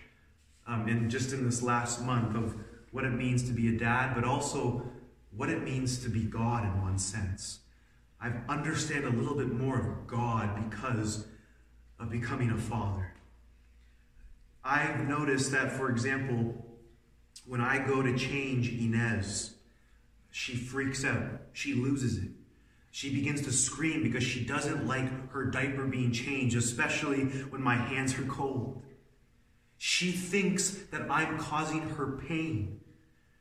[0.66, 2.56] um, in just in this last month of
[2.90, 4.90] what it means to be a dad, but also
[5.30, 7.60] what it means to be God in one sense.
[8.20, 11.26] I understand a little bit more of God because
[12.00, 13.12] of becoming a father.
[14.64, 16.54] I've noticed that, for example,
[17.44, 19.54] when I go to change Inez,
[20.32, 21.45] she freaks out.
[21.56, 22.28] She loses it.
[22.90, 27.76] She begins to scream because she doesn't like her diaper being changed, especially when my
[27.76, 28.82] hands are cold.
[29.78, 32.80] She thinks that I'm causing her pain.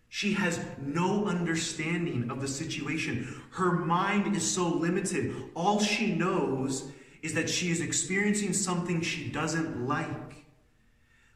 [0.08, 3.42] She has no understanding of the situation.
[3.50, 5.36] Her mind is so limited.
[5.54, 6.90] All she knows
[7.22, 10.46] is that she is experiencing something she doesn't like.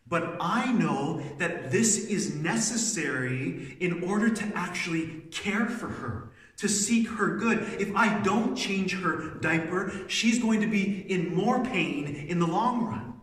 [0.08, 6.68] But I know that this is necessary in order to actually care for her, to
[6.68, 7.60] seek her good.
[7.80, 12.48] If I don't change her diaper, she's going to be in more pain in the
[12.48, 13.22] long run.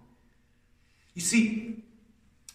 [1.14, 1.84] You see,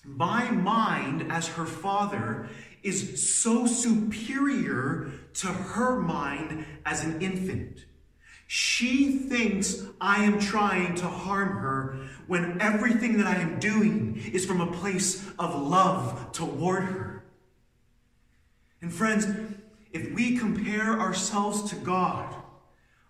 [0.04, 2.50] my mind as her father
[2.84, 7.86] is so superior to her mind as an infant.
[8.48, 14.46] She thinks I am trying to harm her when everything that I am doing is
[14.46, 17.24] from a place of love toward her.
[18.82, 19.26] And friends,
[19.94, 22.36] if we compare ourselves to God,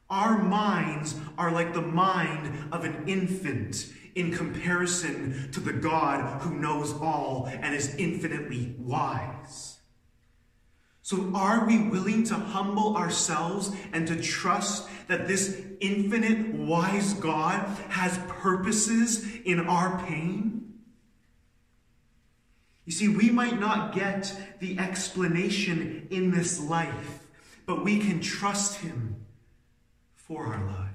[0.09, 6.55] our minds are like the mind of an infant in comparison to the God who
[6.55, 9.77] knows all and is infinitely wise.
[11.01, 17.65] So, are we willing to humble ourselves and to trust that this infinite, wise God
[17.89, 20.70] has purposes in our pain?
[22.85, 27.27] You see, we might not get the explanation in this life,
[27.65, 29.25] but we can trust Him
[30.15, 30.87] for our lives.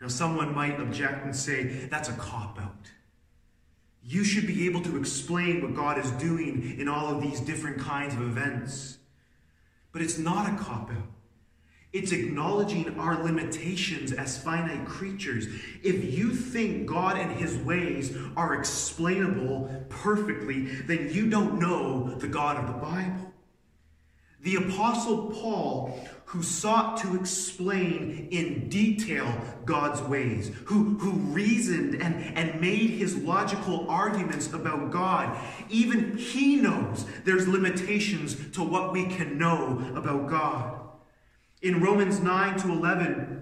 [0.00, 2.90] Now, someone might object and say, that's a cop out.
[4.02, 7.78] You should be able to explain what God is doing in all of these different
[7.78, 8.98] kinds of events.
[9.92, 11.17] But it's not a cop out.
[11.90, 15.46] It's acknowledging our limitations as finite creatures.
[15.82, 22.28] If you think God and his ways are explainable perfectly, then you don't know the
[22.28, 23.32] God of the Bible.
[24.40, 29.26] The Apostle Paul, who sought to explain in detail
[29.64, 35.36] God's ways, who, who reasoned and, and made his logical arguments about God,
[35.70, 40.87] even he knows there's limitations to what we can know about God.
[41.60, 43.38] In Romans 9 to 11,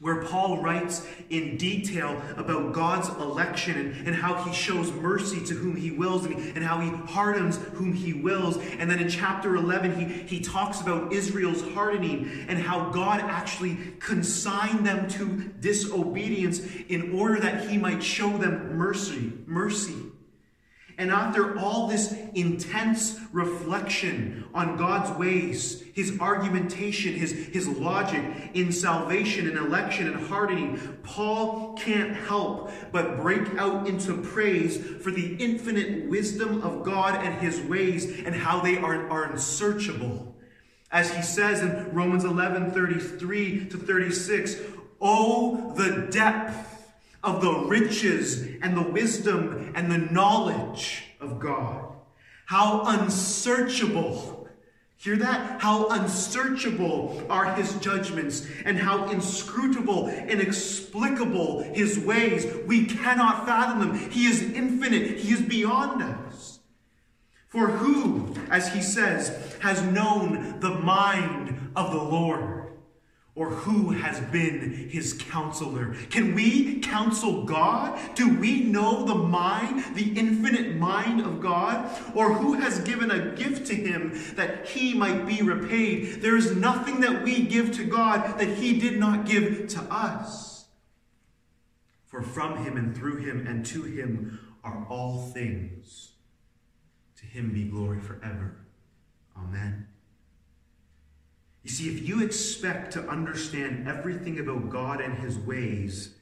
[0.00, 5.54] where Paul writes in detail about God's election and, and, how he shows mercy to
[5.54, 8.56] whom he wills and, and how he hardens whom he wills.
[8.56, 10.04] And then in chapter 11, he,
[10.36, 17.38] he talks about Israel's hardening and how God actually consigned them to disobedience in order
[17.40, 19.32] that he might show them mercy.
[19.46, 19.96] Mercy.
[21.00, 28.22] And after all this intense reflection on God's ways, his argumentation, his, his logic
[28.52, 35.10] in salvation and election and hardening, Paul can't help but break out into praise for
[35.10, 40.36] the infinite wisdom of God and his ways and how they are, are unsearchable.
[40.92, 44.56] As he says in Romans 11 33 to 36,
[45.00, 46.69] Oh, the depth
[47.22, 51.86] of the riches and the wisdom and the knowledge of God.
[52.46, 54.48] How unsearchable.
[54.96, 55.60] Hear that?
[55.62, 62.46] How unsearchable are his judgments and how inscrutable, inexplicable his ways.
[62.66, 64.10] We cannot fathom them.
[64.10, 65.18] He is infinite.
[65.18, 66.58] He is beyond us.
[67.48, 72.59] For who, as he says, has known the mind of the Lord?
[73.40, 75.94] Or who has been his counselor?
[76.10, 77.98] Can we counsel God?
[78.14, 81.90] Do we know the mind, the infinite mind of God?
[82.14, 86.20] Or who has given a gift to him that he might be repaid?
[86.20, 90.66] There is nothing that we give to God that he did not give to us.
[92.08, 96.10] For from him and through him and to him are all things.
[97.20, 98.56] To him be glory forever.
[99.34, 99.86] Amen.
[101.62, 106.14] You see, if you expect to understand everything about God and his ways,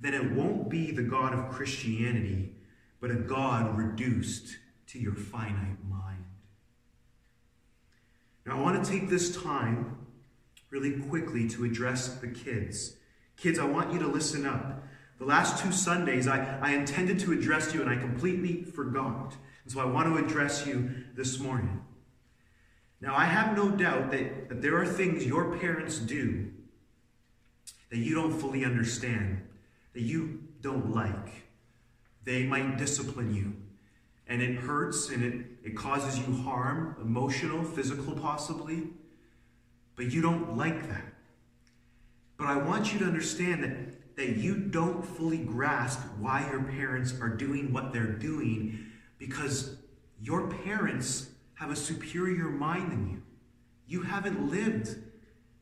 [0.00, 2.52] then it won't be the God of Christianity,
[3.00, 4.56] but a God reduced
[4.88, 6.24] to your finite mind.
[8.44, 9.96] Now, I want to take this time
[10.70, 12.96] really quickly to address the kids.
[13.36, 14.82] Kids, I want you to listen up.
[15.18, 19.36] The last two Sundays, I, I intended to address you and I completely forgot.
[19.62, 21.80] And so I want to address you this morning.
[23.02, 26.52] Now, I have no doubt that, that there are things your parents do
[27.90, 29.42] that you don't fully understand,
[29.92, 31.44] that you don't like.
[32.22, 33.54] They might discipline you.
[34.28, 38.84] and it hurts and it, it causes you harm, emotional, physical, possibly.
[39.96, 41.04] But you don't like that.
[42.38, 47.12] But I want you to understand that, that you don't fully grasp why your parents
[47.20, 48.86] are doing what they're doing
[49.18, 49.76] because
[50.20, 53.22] your parents have a superior mind than you.
[53.86, 54.96] You haven't lived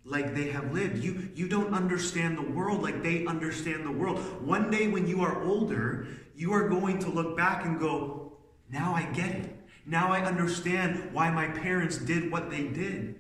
[0.05, 1.03] like they have lived.
[1.03, 4.19] You, you don't understand the world like they understand the world.
[4.45, 8.33] One day when you are older, you are going to look back and go,
[8.71, 9.57] now I get it.
[9.87, 13.17] Now I understand why my parents did what they did.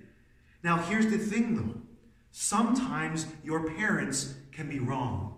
[0.62, 1.80] Now, here's the thing though
[2.32, 5.36] sometimes your parents can be wrong.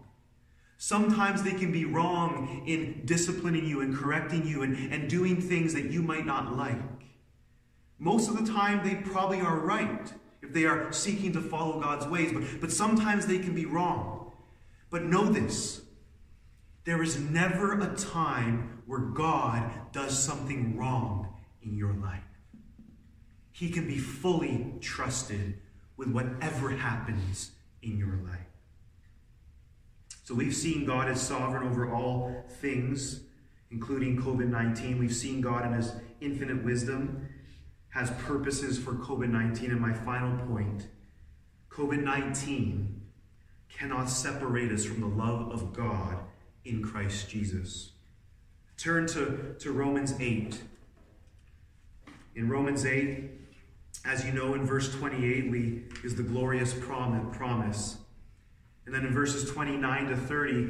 [0.77, 5.75] Sometimes they can be wrong in disciplining you and correcting you and, and doing things
[5.75, 6.81] that you might not like.
[8.03, 12.05] Most of the time, they probably are right if they are seeking to follow God's
[12.05, 14.33] ways, but, but sometimes they can be wrong.
[14.91, 15.83] But know this
[16.85, 21.33] there is never a time where God does something wrong
[21.63, 22.25] in your life.
[23.53, 25.61] He can be fully trusted
[25.97, 28.41] with whatever happens in your life.
[30.25, 33.21] So we've seen God as sovereign over all things,
[33.71, 34.99] including COVID 19.
[34.99, 37.29] We've seen God in his infinite wisdom
[37.93, 39.71] has purposes for COVID 19.
[39.71, 40.89] And my final point
[41.71, 43.01] COVID 19
[43.71, 46.19] cannot separate us from the love of God
[46.65, 47.93] in Christ Jesus.
[48.77, 50.61] Turn to, to Romans 8.
[52.35, 53.31] In Romans 8,
[54.05, 57.99] as you know, in verse 28, we is the glorious promise.
[58.87, 60.69] And then in verses 29 to 30,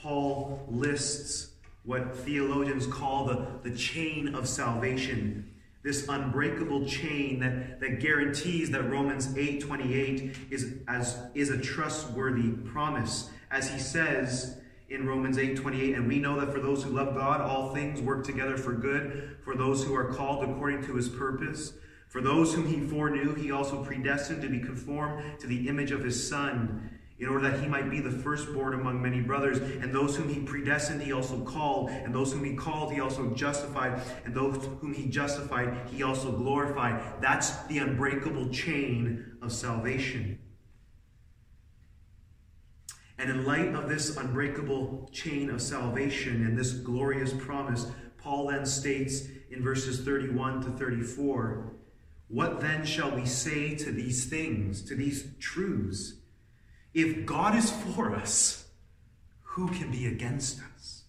[0.00, 1.50] Paul lists
[1.84, 5.50] what theologians call the, the chain of salvation.
[5.82, 13.30] This unbreakable chain that, that guarantees that Romans 8:28 is, as, is a trustworthy promise.
[13.50, 14.58] As he says
[14.90, 18.24] in Romans 8:28, and we know that for those who love God, all things work
[18.24, 21.72] together for good, for those who are called according to his purpose.
[22.08, 26.02] For those whom he foreknew, he also predestined to be conformed to the image of
[26.02, 26.90] his Son,
[27.20, 29.58] in order that he might be the firstborn among many brothers.
[29.58, 31.90] And those whom he predestined, he also called.
[31.90, 34.00] And those whom he called, he also justified.
[34.24, 37.20] And those whom he justified, he also glorified.
[37.20, 40.38] That's the unbreakable chain of salvation.
[43.18, 48.64] And in light of this unbreakable chain of salvation and this glorious promise, Paul then
[48.64, 51.74] states in verses 31 to 34
[52.30, 56.19] what then shall we say to these things, to these truths?
[56.92, 58.66] If God is for us,
[59.42, 61.02] who can be against us?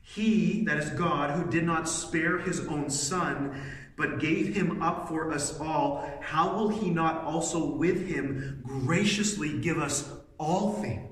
[0.00, 3.60] He, that is God, who did not spare his own son,
[3.96, 9.58] but gave him up for us all, how will he not also with him graciously
[9.58, 11.11] give us all things?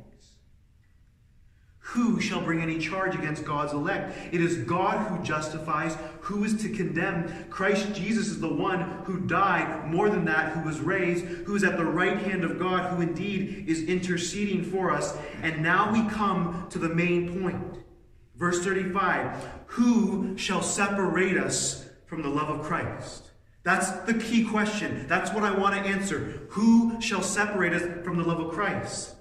[1.90, 4.16] Who shall bring any charge against God's elect?
[4.32, 5.98] It is God who justifies.
[6.20, 7.48] Who is to condemn?
[7.50, 11.64] Christ Jesus is the one who died, more than that, who was raised, who is
[11.64, 15.18] at the right hand of God, who indeed is interceding for us.
[15.42, 17.82] And now we come to the main point.
[18.36, 23.32] Verse 35 Who shall separate us from the love of Christ?
[23.64, 25.06] That's the key question.
[25.08, 26.46] That's what I want to answer.
[26.50, 29.16] Who shall separate us from the love of Christ?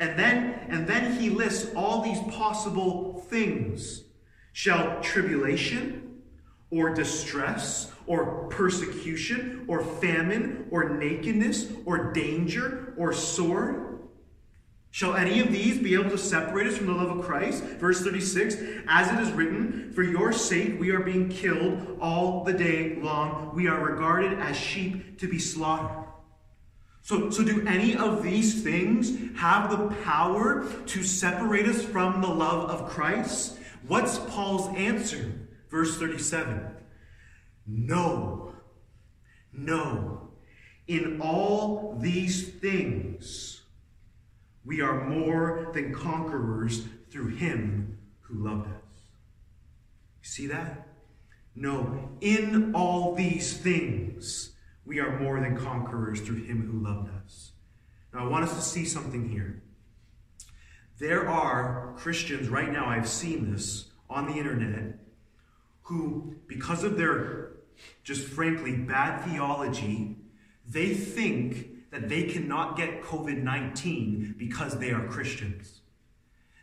[0.00, 4.04] And then, and then he lists all these possible things.
[4.52, 6.22] Shall tribulation,
[6.70, 13.98] or distress, or persecution, or famine, or nakedness, or danger, or sword?
[14.90, 17.62] Shall any of these be able to separate us from the love of Christ?
[17.62, 18.56] Verse 36
[18.88, 23.52] As it is written, For your sake we are being killed all the day long.
[23.54, 26.09] We are regarded as sheep to be slaughtered.
[27.02, 32.28] So, so do any of these things have the power to separate us from the
[32.28, 33.58] love of Christ?
[33.86, 35.48] What's Paul's answer?
[35.70, 36.74] Verse 37
[37.66, 38.54] No.
[39.52, 40.30] No.
[40.86, 43.62] In all these things,
[44.64, 49.02] we are more than conquerors through him who loved us.
[50.22, 50.88] You see that?
[51.54, 52.10] No.
[52.20, 54.49] In all these things,
[54.90, 57.52] we are more than conquerors through him who loved us.
[58.12, 59.62] Now, I want us to see something here.
[60.98, 64.98] There are Christians right now, I've seen this on the internet,
[65.82, 67.52] who, because of their
[68.02, 70.16] just frankly bad theology,
[70.66, 75.82] they think that they cannot get COVID 19 because they are Christians.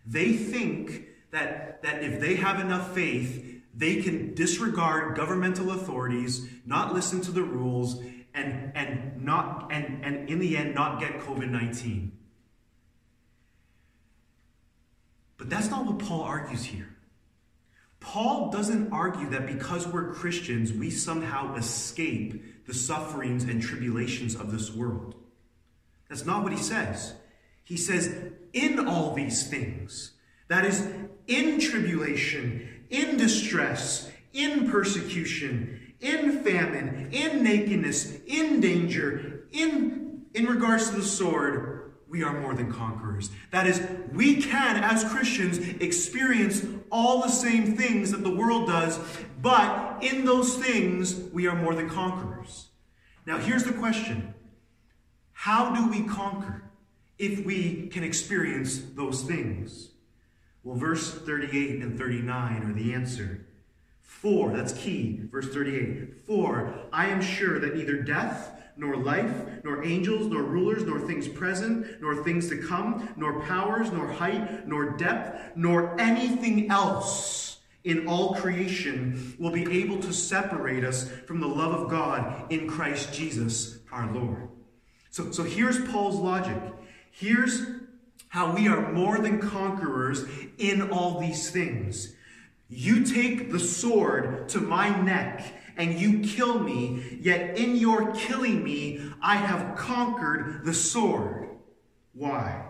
[0.05, 6.93] They think that, that if they have enough faith, they can disregard governmental authorities, not
[6.93, 8.01] listen to the rules,
[8.37, 12.11] and, and, not, and, and in the end not get COVID 19.
[15.37, 16.95] But that's not what Paul argues here.
[17.99, 24.51] Paul doesn't argue that because we're Christians, we somehow escape the sufferings and tribulations of
[24.51, 25.15] this world.
[26.09, 27.13] That's not what he says.
[27.63, 30.11] He says, in all these things,
[30.47, 30.87] that is,
[31.27, 40.89] in tribulation, in distress, in persecution, in famine, in nakedness, in danger, in, in regards
[40.89, 41.77] to the sword,
[42.09, 43.29] we are more than conquerors.
[43.51, 43.81] That is,
[44.13, 48.99] we can, as Christians, experience all the same things that the world does,
[49.41, 52.67] but in those things, we are more than conquerors.
[53.25, 54.33] Now, here's the question
[55.33, 56.63] How do we conquer
[57.17, 59.89] if we can experience those things?
[60.63, 63.46] Well, verse 38 and 39 are the answer.
[64.07, 66.25] For, that's key, verse 38.
[66.25, 71.27] For I am sure that neither death, nor life, nor angels, nor rulers, nor things
[71.27, 78.07] present, nor things to come, nor powers, nor height, nor depth, nor anything else in
[78.07, 83.13] all creation will be able to separate us from the love of God in Christ
[83.13, 84.49] Jesus our Lord.
[85.09, 86.57] So, so here's Paul's logic.
[87.11, 87.65] Here's
[88.29, 90.25] how we are more than conquerors
[90.57, 92.13] in all these things.
[92.69, 98.63] You take the sword to my neck and you kill me, yet in your killing
[98.63, 101.49] me, I have conquered the sword.
[102.13, 102.65] Why?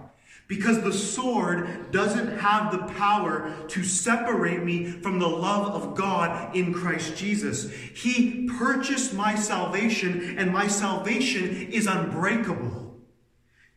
[0.48, 6.56] Because the sword doesn't have the power to separate me from the love of God
[6.56, 7.72] in Christ Jesus.
[7.72, 12.86] He purchased my salvation, and my salvation is unbreakable.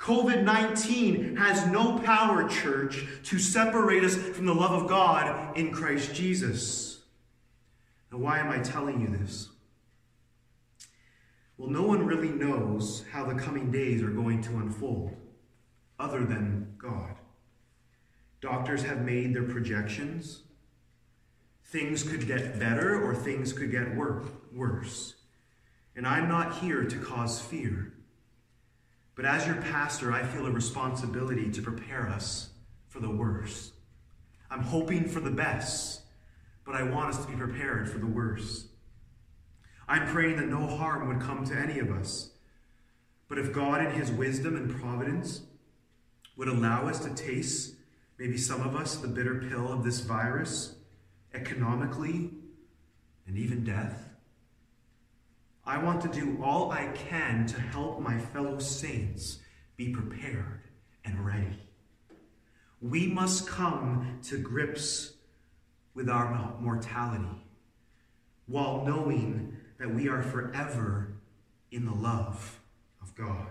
[0.01, 5.71] COVID 19 has no power, church, to separate us from the love of God in
[5.71, 7.03] Christ Jesus.
[8.11, 9.51] Now, why am I telling you this?
[11.59, 15.15] Well, no one really knows how the coming days are going to unfold
[15.99, 17.17] other than God.
[18.41, 20.45] Doctors have made their projections.
[21.67, 25.15] Things could get better or things could get worse.
[25.95, 27.93] And I'm not here to cause fear.
[29.15, 32.51] But as your pastor, I feel a responsibility to prepare us
[32.89, 33.73] for the worst.
[34.51, 36.03] I'm hoping for the best,
[36.65, 38.67] but I want us to be prepared for the worst.
[39.89, 42.31] I'm praying that no harm would come to any of us.
[43.29, 45.43] But if God, in His wisdom and providence,
[46.37, 47.75] would allow us to taste,
[48.19, 50.75] maybe some of us, the bitter pill of this virus,
[51.35, 52.31] economically,
[53.27, 54.10] and even death,
[55.65, 59.39] I want to do all I can to help my fellow saints
[59.77, 60.63] be prepared
[61.05, 61.59] and ready.
[62.81, 65.15] We must come to grips
[65.95, 67.45] with our mortality
[68.47, 71.15] while knowing that we are forever
[71.71, 72.61] in the love
[73.03, 73.49] of God.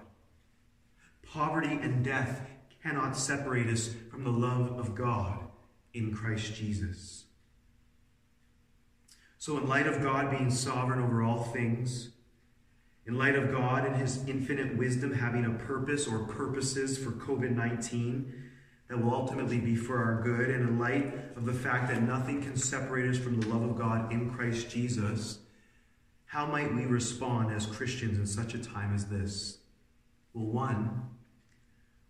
[1.24, 2.42] Poverty and death
[2.82, 5.40] cannot separate us from the love of God
[5.94, 7.26] in Christ Jesus.
[9.40, 12.10] So, in light of God being sovereign over all things,
[13.06, 17.56] in light of God and his infinite wisdom having a purpose or purposes for COVID
[17.56, 18.34] 19
[18.90, 22.42] that will ultimately be for our good, and in light of the fact that nothing
[22.42, 25.40] can separate us from the love of God in Christ Jesus,
[26.26, 29.60] how might we respond as Christians in such a time as this?
[30.34, 31.10] Well, one,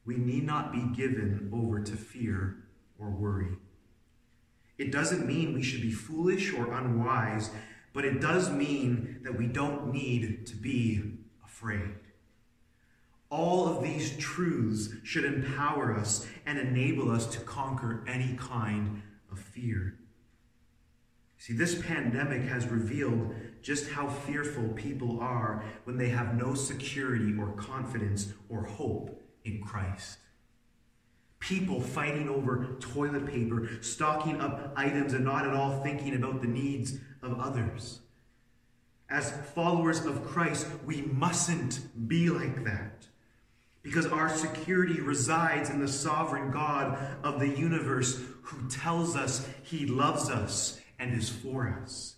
[0.04, 2.58] we need not be given over to fear
[2.98, 3.56] or worry.
[4.80, 7.52] It doesn't mean we should be foolish or unwise,
[7.92, 11.96] but it does mean that we don't need to be afraid.
[13.30, 19.38] All of these truths should empower us and enable us to conquer any kind of
[19.38, 19.96] fear.
[21.38, 27.38] See, this pandemic has revealed just how fearful people are when they have no security
[27.38, 30.20] or confidence or hope in Christ
[31.40, 36.48] people fighting over toilet paper, stocking up items, and not at all thinking about the
[36.48, 38.00] needs of others.
[39.10, 43.08] As followers of Christ, we mustn't be like that
[43.82, 49.86] because our security resides in the sovereign God of the universe who tells us he
[49.86, 52.16] loves us and is for us.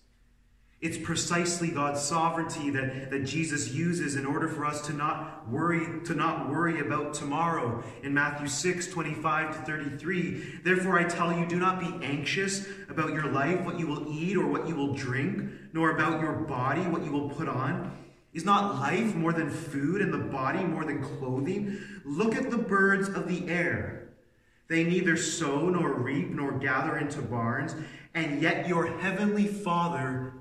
[0.81, 6.03] It's precisely God's sovereignty that, that Jesus uses in order for us to not worry,
[6.05, 7.83] to not worry about tomorrow.
[8.01, 13.13] In Matthew 6, 25 to 33, therefore I tell you, do not be anxious about
[13.13, 16.81] your life, what you will eat or what you will drink, nor about your body,
[16.81, 17.95] what you will put on.
[18.33, 21.79] Is not life more than food and the body more than clothing?
[22.05, 24.09] Look at the birds of the air.
[24.67, 27.75] They neither sow nor reap nor gather into barns,
[28.15, 30.40] and yet your heavenly Father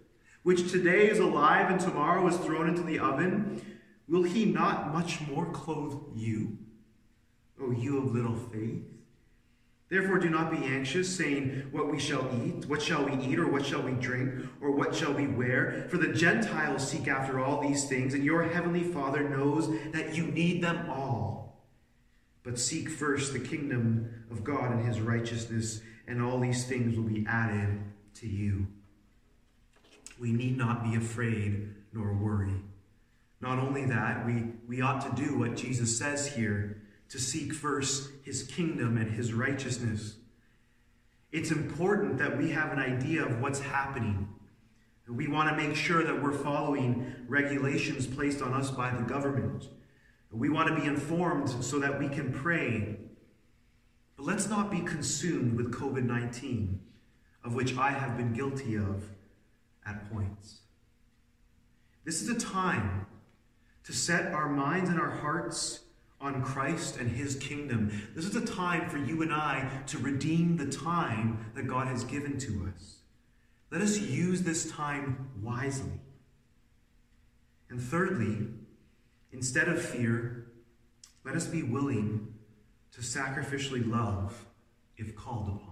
[0.43, 3.61] which today is alive and tomorrow is thrown into the oven,
[4.07, 6.57] will he not much more clothe you,
[7.59, 8.83] O you of little faith?
[9.91, 13.49] Therefore, do not be anxious, saying, What we shall eat, what shall we eat, or
[13.49, 15.85] what shall we drink, or what shall we wear?
[15.89, 20.27] For the Gentiles seek after all these things, and your heavenly Father knows that you
[20.27, 21.67] need them all.
[22.43, 27.03] But seek first the kingdom of God and his righteousness, and all these things will
[27.03, 27.81] be added
[28.15, 28.67] to you.
[30.21, 32.53] We need not be afraid nor worry.
[33.41, 38.11] Not only that, we, we ought to do what Jesus says here to seek first
[38.21, 40.17] his kingdom and his righteousness.
[41.31, 44.29] It's important that we have an idea of what's happening.
[45.09, 49.69] We want to make sure that we're following regulations placed on us by the government.
[50.31, 52.99] We want to be informed so that we can pray.
[54.17, 56.79] But let's not be consumed with COVID 19,
[57.43, 59.03] of which I have been guilty of
[59.85, 60.59] at points.
[62.03, 63.05] This is a time
[63.83, 65.81] to set our minds and our hearts
[66.19, 67.91] on Christ and his kingdom.
[68.15, 72.03] This is a time for you and I to redeem the time that God has
[72.03, 72.97] given to us.
[73.71, 75.99] Let us use this time wisely.
[77.69, 78.49] And thirdly,
[79.31, 80.47] instead of fear,
[81.23, 82.33] let us be willing
[82.91, 84.45] to sacrificially love
[84.97, 85.70] if called upon.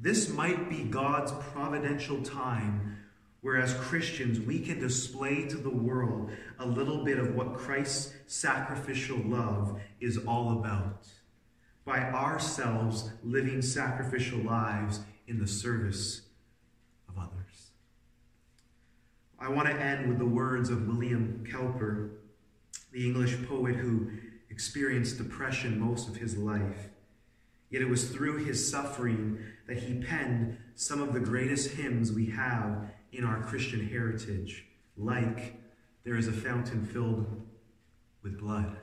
[0.00, 2.96] This might be God's providential time
[3.42, 8.14] where, as Christians, we can display to the world a little bit of what Christ's
[8.26, 11.06] sacrificial love is all about
[11.84, 16.22] by ourselves living sacrificial lives in the service
[17.08, 17.70] of others.
[19.38, 22.10] I want to end with the words of William Cowper,
[22.92, 24.10] the English poet who
[24.50, 26.88] experienced depression most of his life.
[27.70, 29.38] Yet it was through his suffering
[29.70, 34.66] that he penned some of the greatest hymns we have in our Christian heritage,
[34.96, 35.62] like
[36.02, 37.46] there is a fountain filled
[38.24, 38.76] with blood.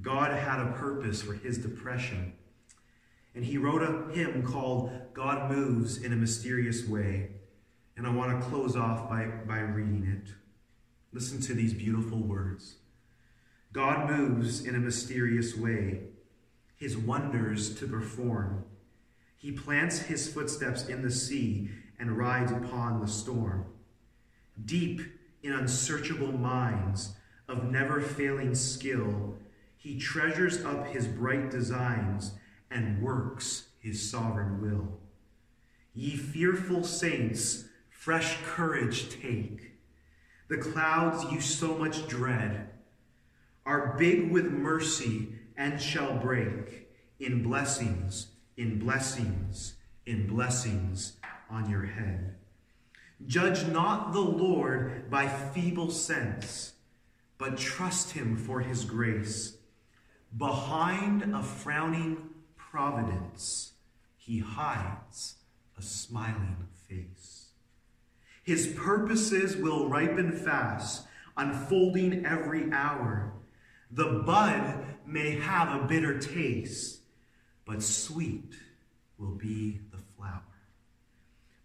[0.00, 2.34] God had a purpose for his depression,
[3.34, 7.30] and he wrote a hymn called God Moves in a Mysterious Way.
[7.96, 10.34] And I want to close off by, by reading it.
[11.12, 12.76] Listen to these beautiful words
[13.72, 16.02] God moves in a mysterious way,
[16.76, 18.64] his wonders to perform.
[19.38, 23.66] He plants his footsteps in the sea and rides upon the storm.
[24.64, 25.00] Deep
[25.42, 27.14] in unsearchable minds
[27.48, 29.36] of never failing skill,
[29.76, 32.32] he treasures up his bright designs
[32.70, 34.98] and works his sovereign will.
[35.94, 39.72] Ye fearful saints, fresh courage take.
[40.48, 42.70] The clouds you so much dread
[43.64, 46.88] are big with mercy and shall break
[47.20, 48.28] in blessings,
[48.58, 51.16] in blessings, in blessings
[51.48, 52.34] on your head.
[53.26, 56.72] Judge not the Lord by feeble sense,
[57.38, 59.56] but trust him for his grace.
[60.36, 63.72] Behind a frowning providence,
[64.16, 65.36] he hides
[65.78, 67.50] a smiling face.
[68.42, 71.06] His purposes will ripen fast,
[71.36, 73.32] unfolding every hour.
[73.92, 76.97] The bud may have a bitter taste,
[77.68, 78.54] but sweet
[79.18, 80.42] will be the flower.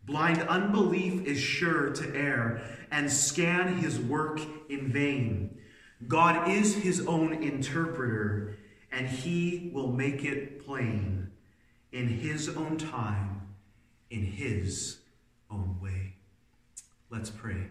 [0.06, 5.58] Blind unbelief is sure to err and scan his work in vain.
[6.06, 8.58] God is his own interpreter,
[8.92, 11.32] and he will make it plain
[11.94, 13.54] in his own time,
[14.10, 14.98] in his
[15.50, 16.16] own way.
[17.10, 17.70] Let's pray.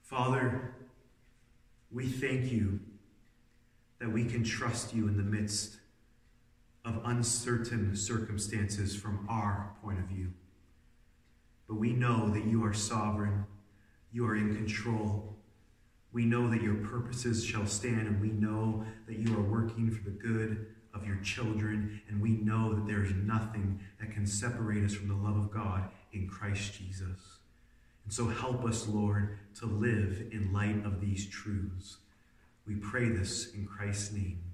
[0.00, 0.74] Father,
[1.92, 2.80] we thank you
[3.98, 5.76] that we can trust you in the midst
[6.84, 10.32] of uncertain circumstances from our point of view.
[11.66, 13.46] But we know that you are sovereign,
[14.12, 15.36] you are in control.
[16.12, 20.04] We know that your purposes shall stand, and we know that you are working for
[20.04, 24.84] the good of your children, and we know that there is nothing that can separate
[24.84, 27.38] us from the love of God in Christ Jesus.
[28.04, 31.96] And so help us, Lord, to live in light of these truths.
[32.66, 34.53] We pray this in Christ's name.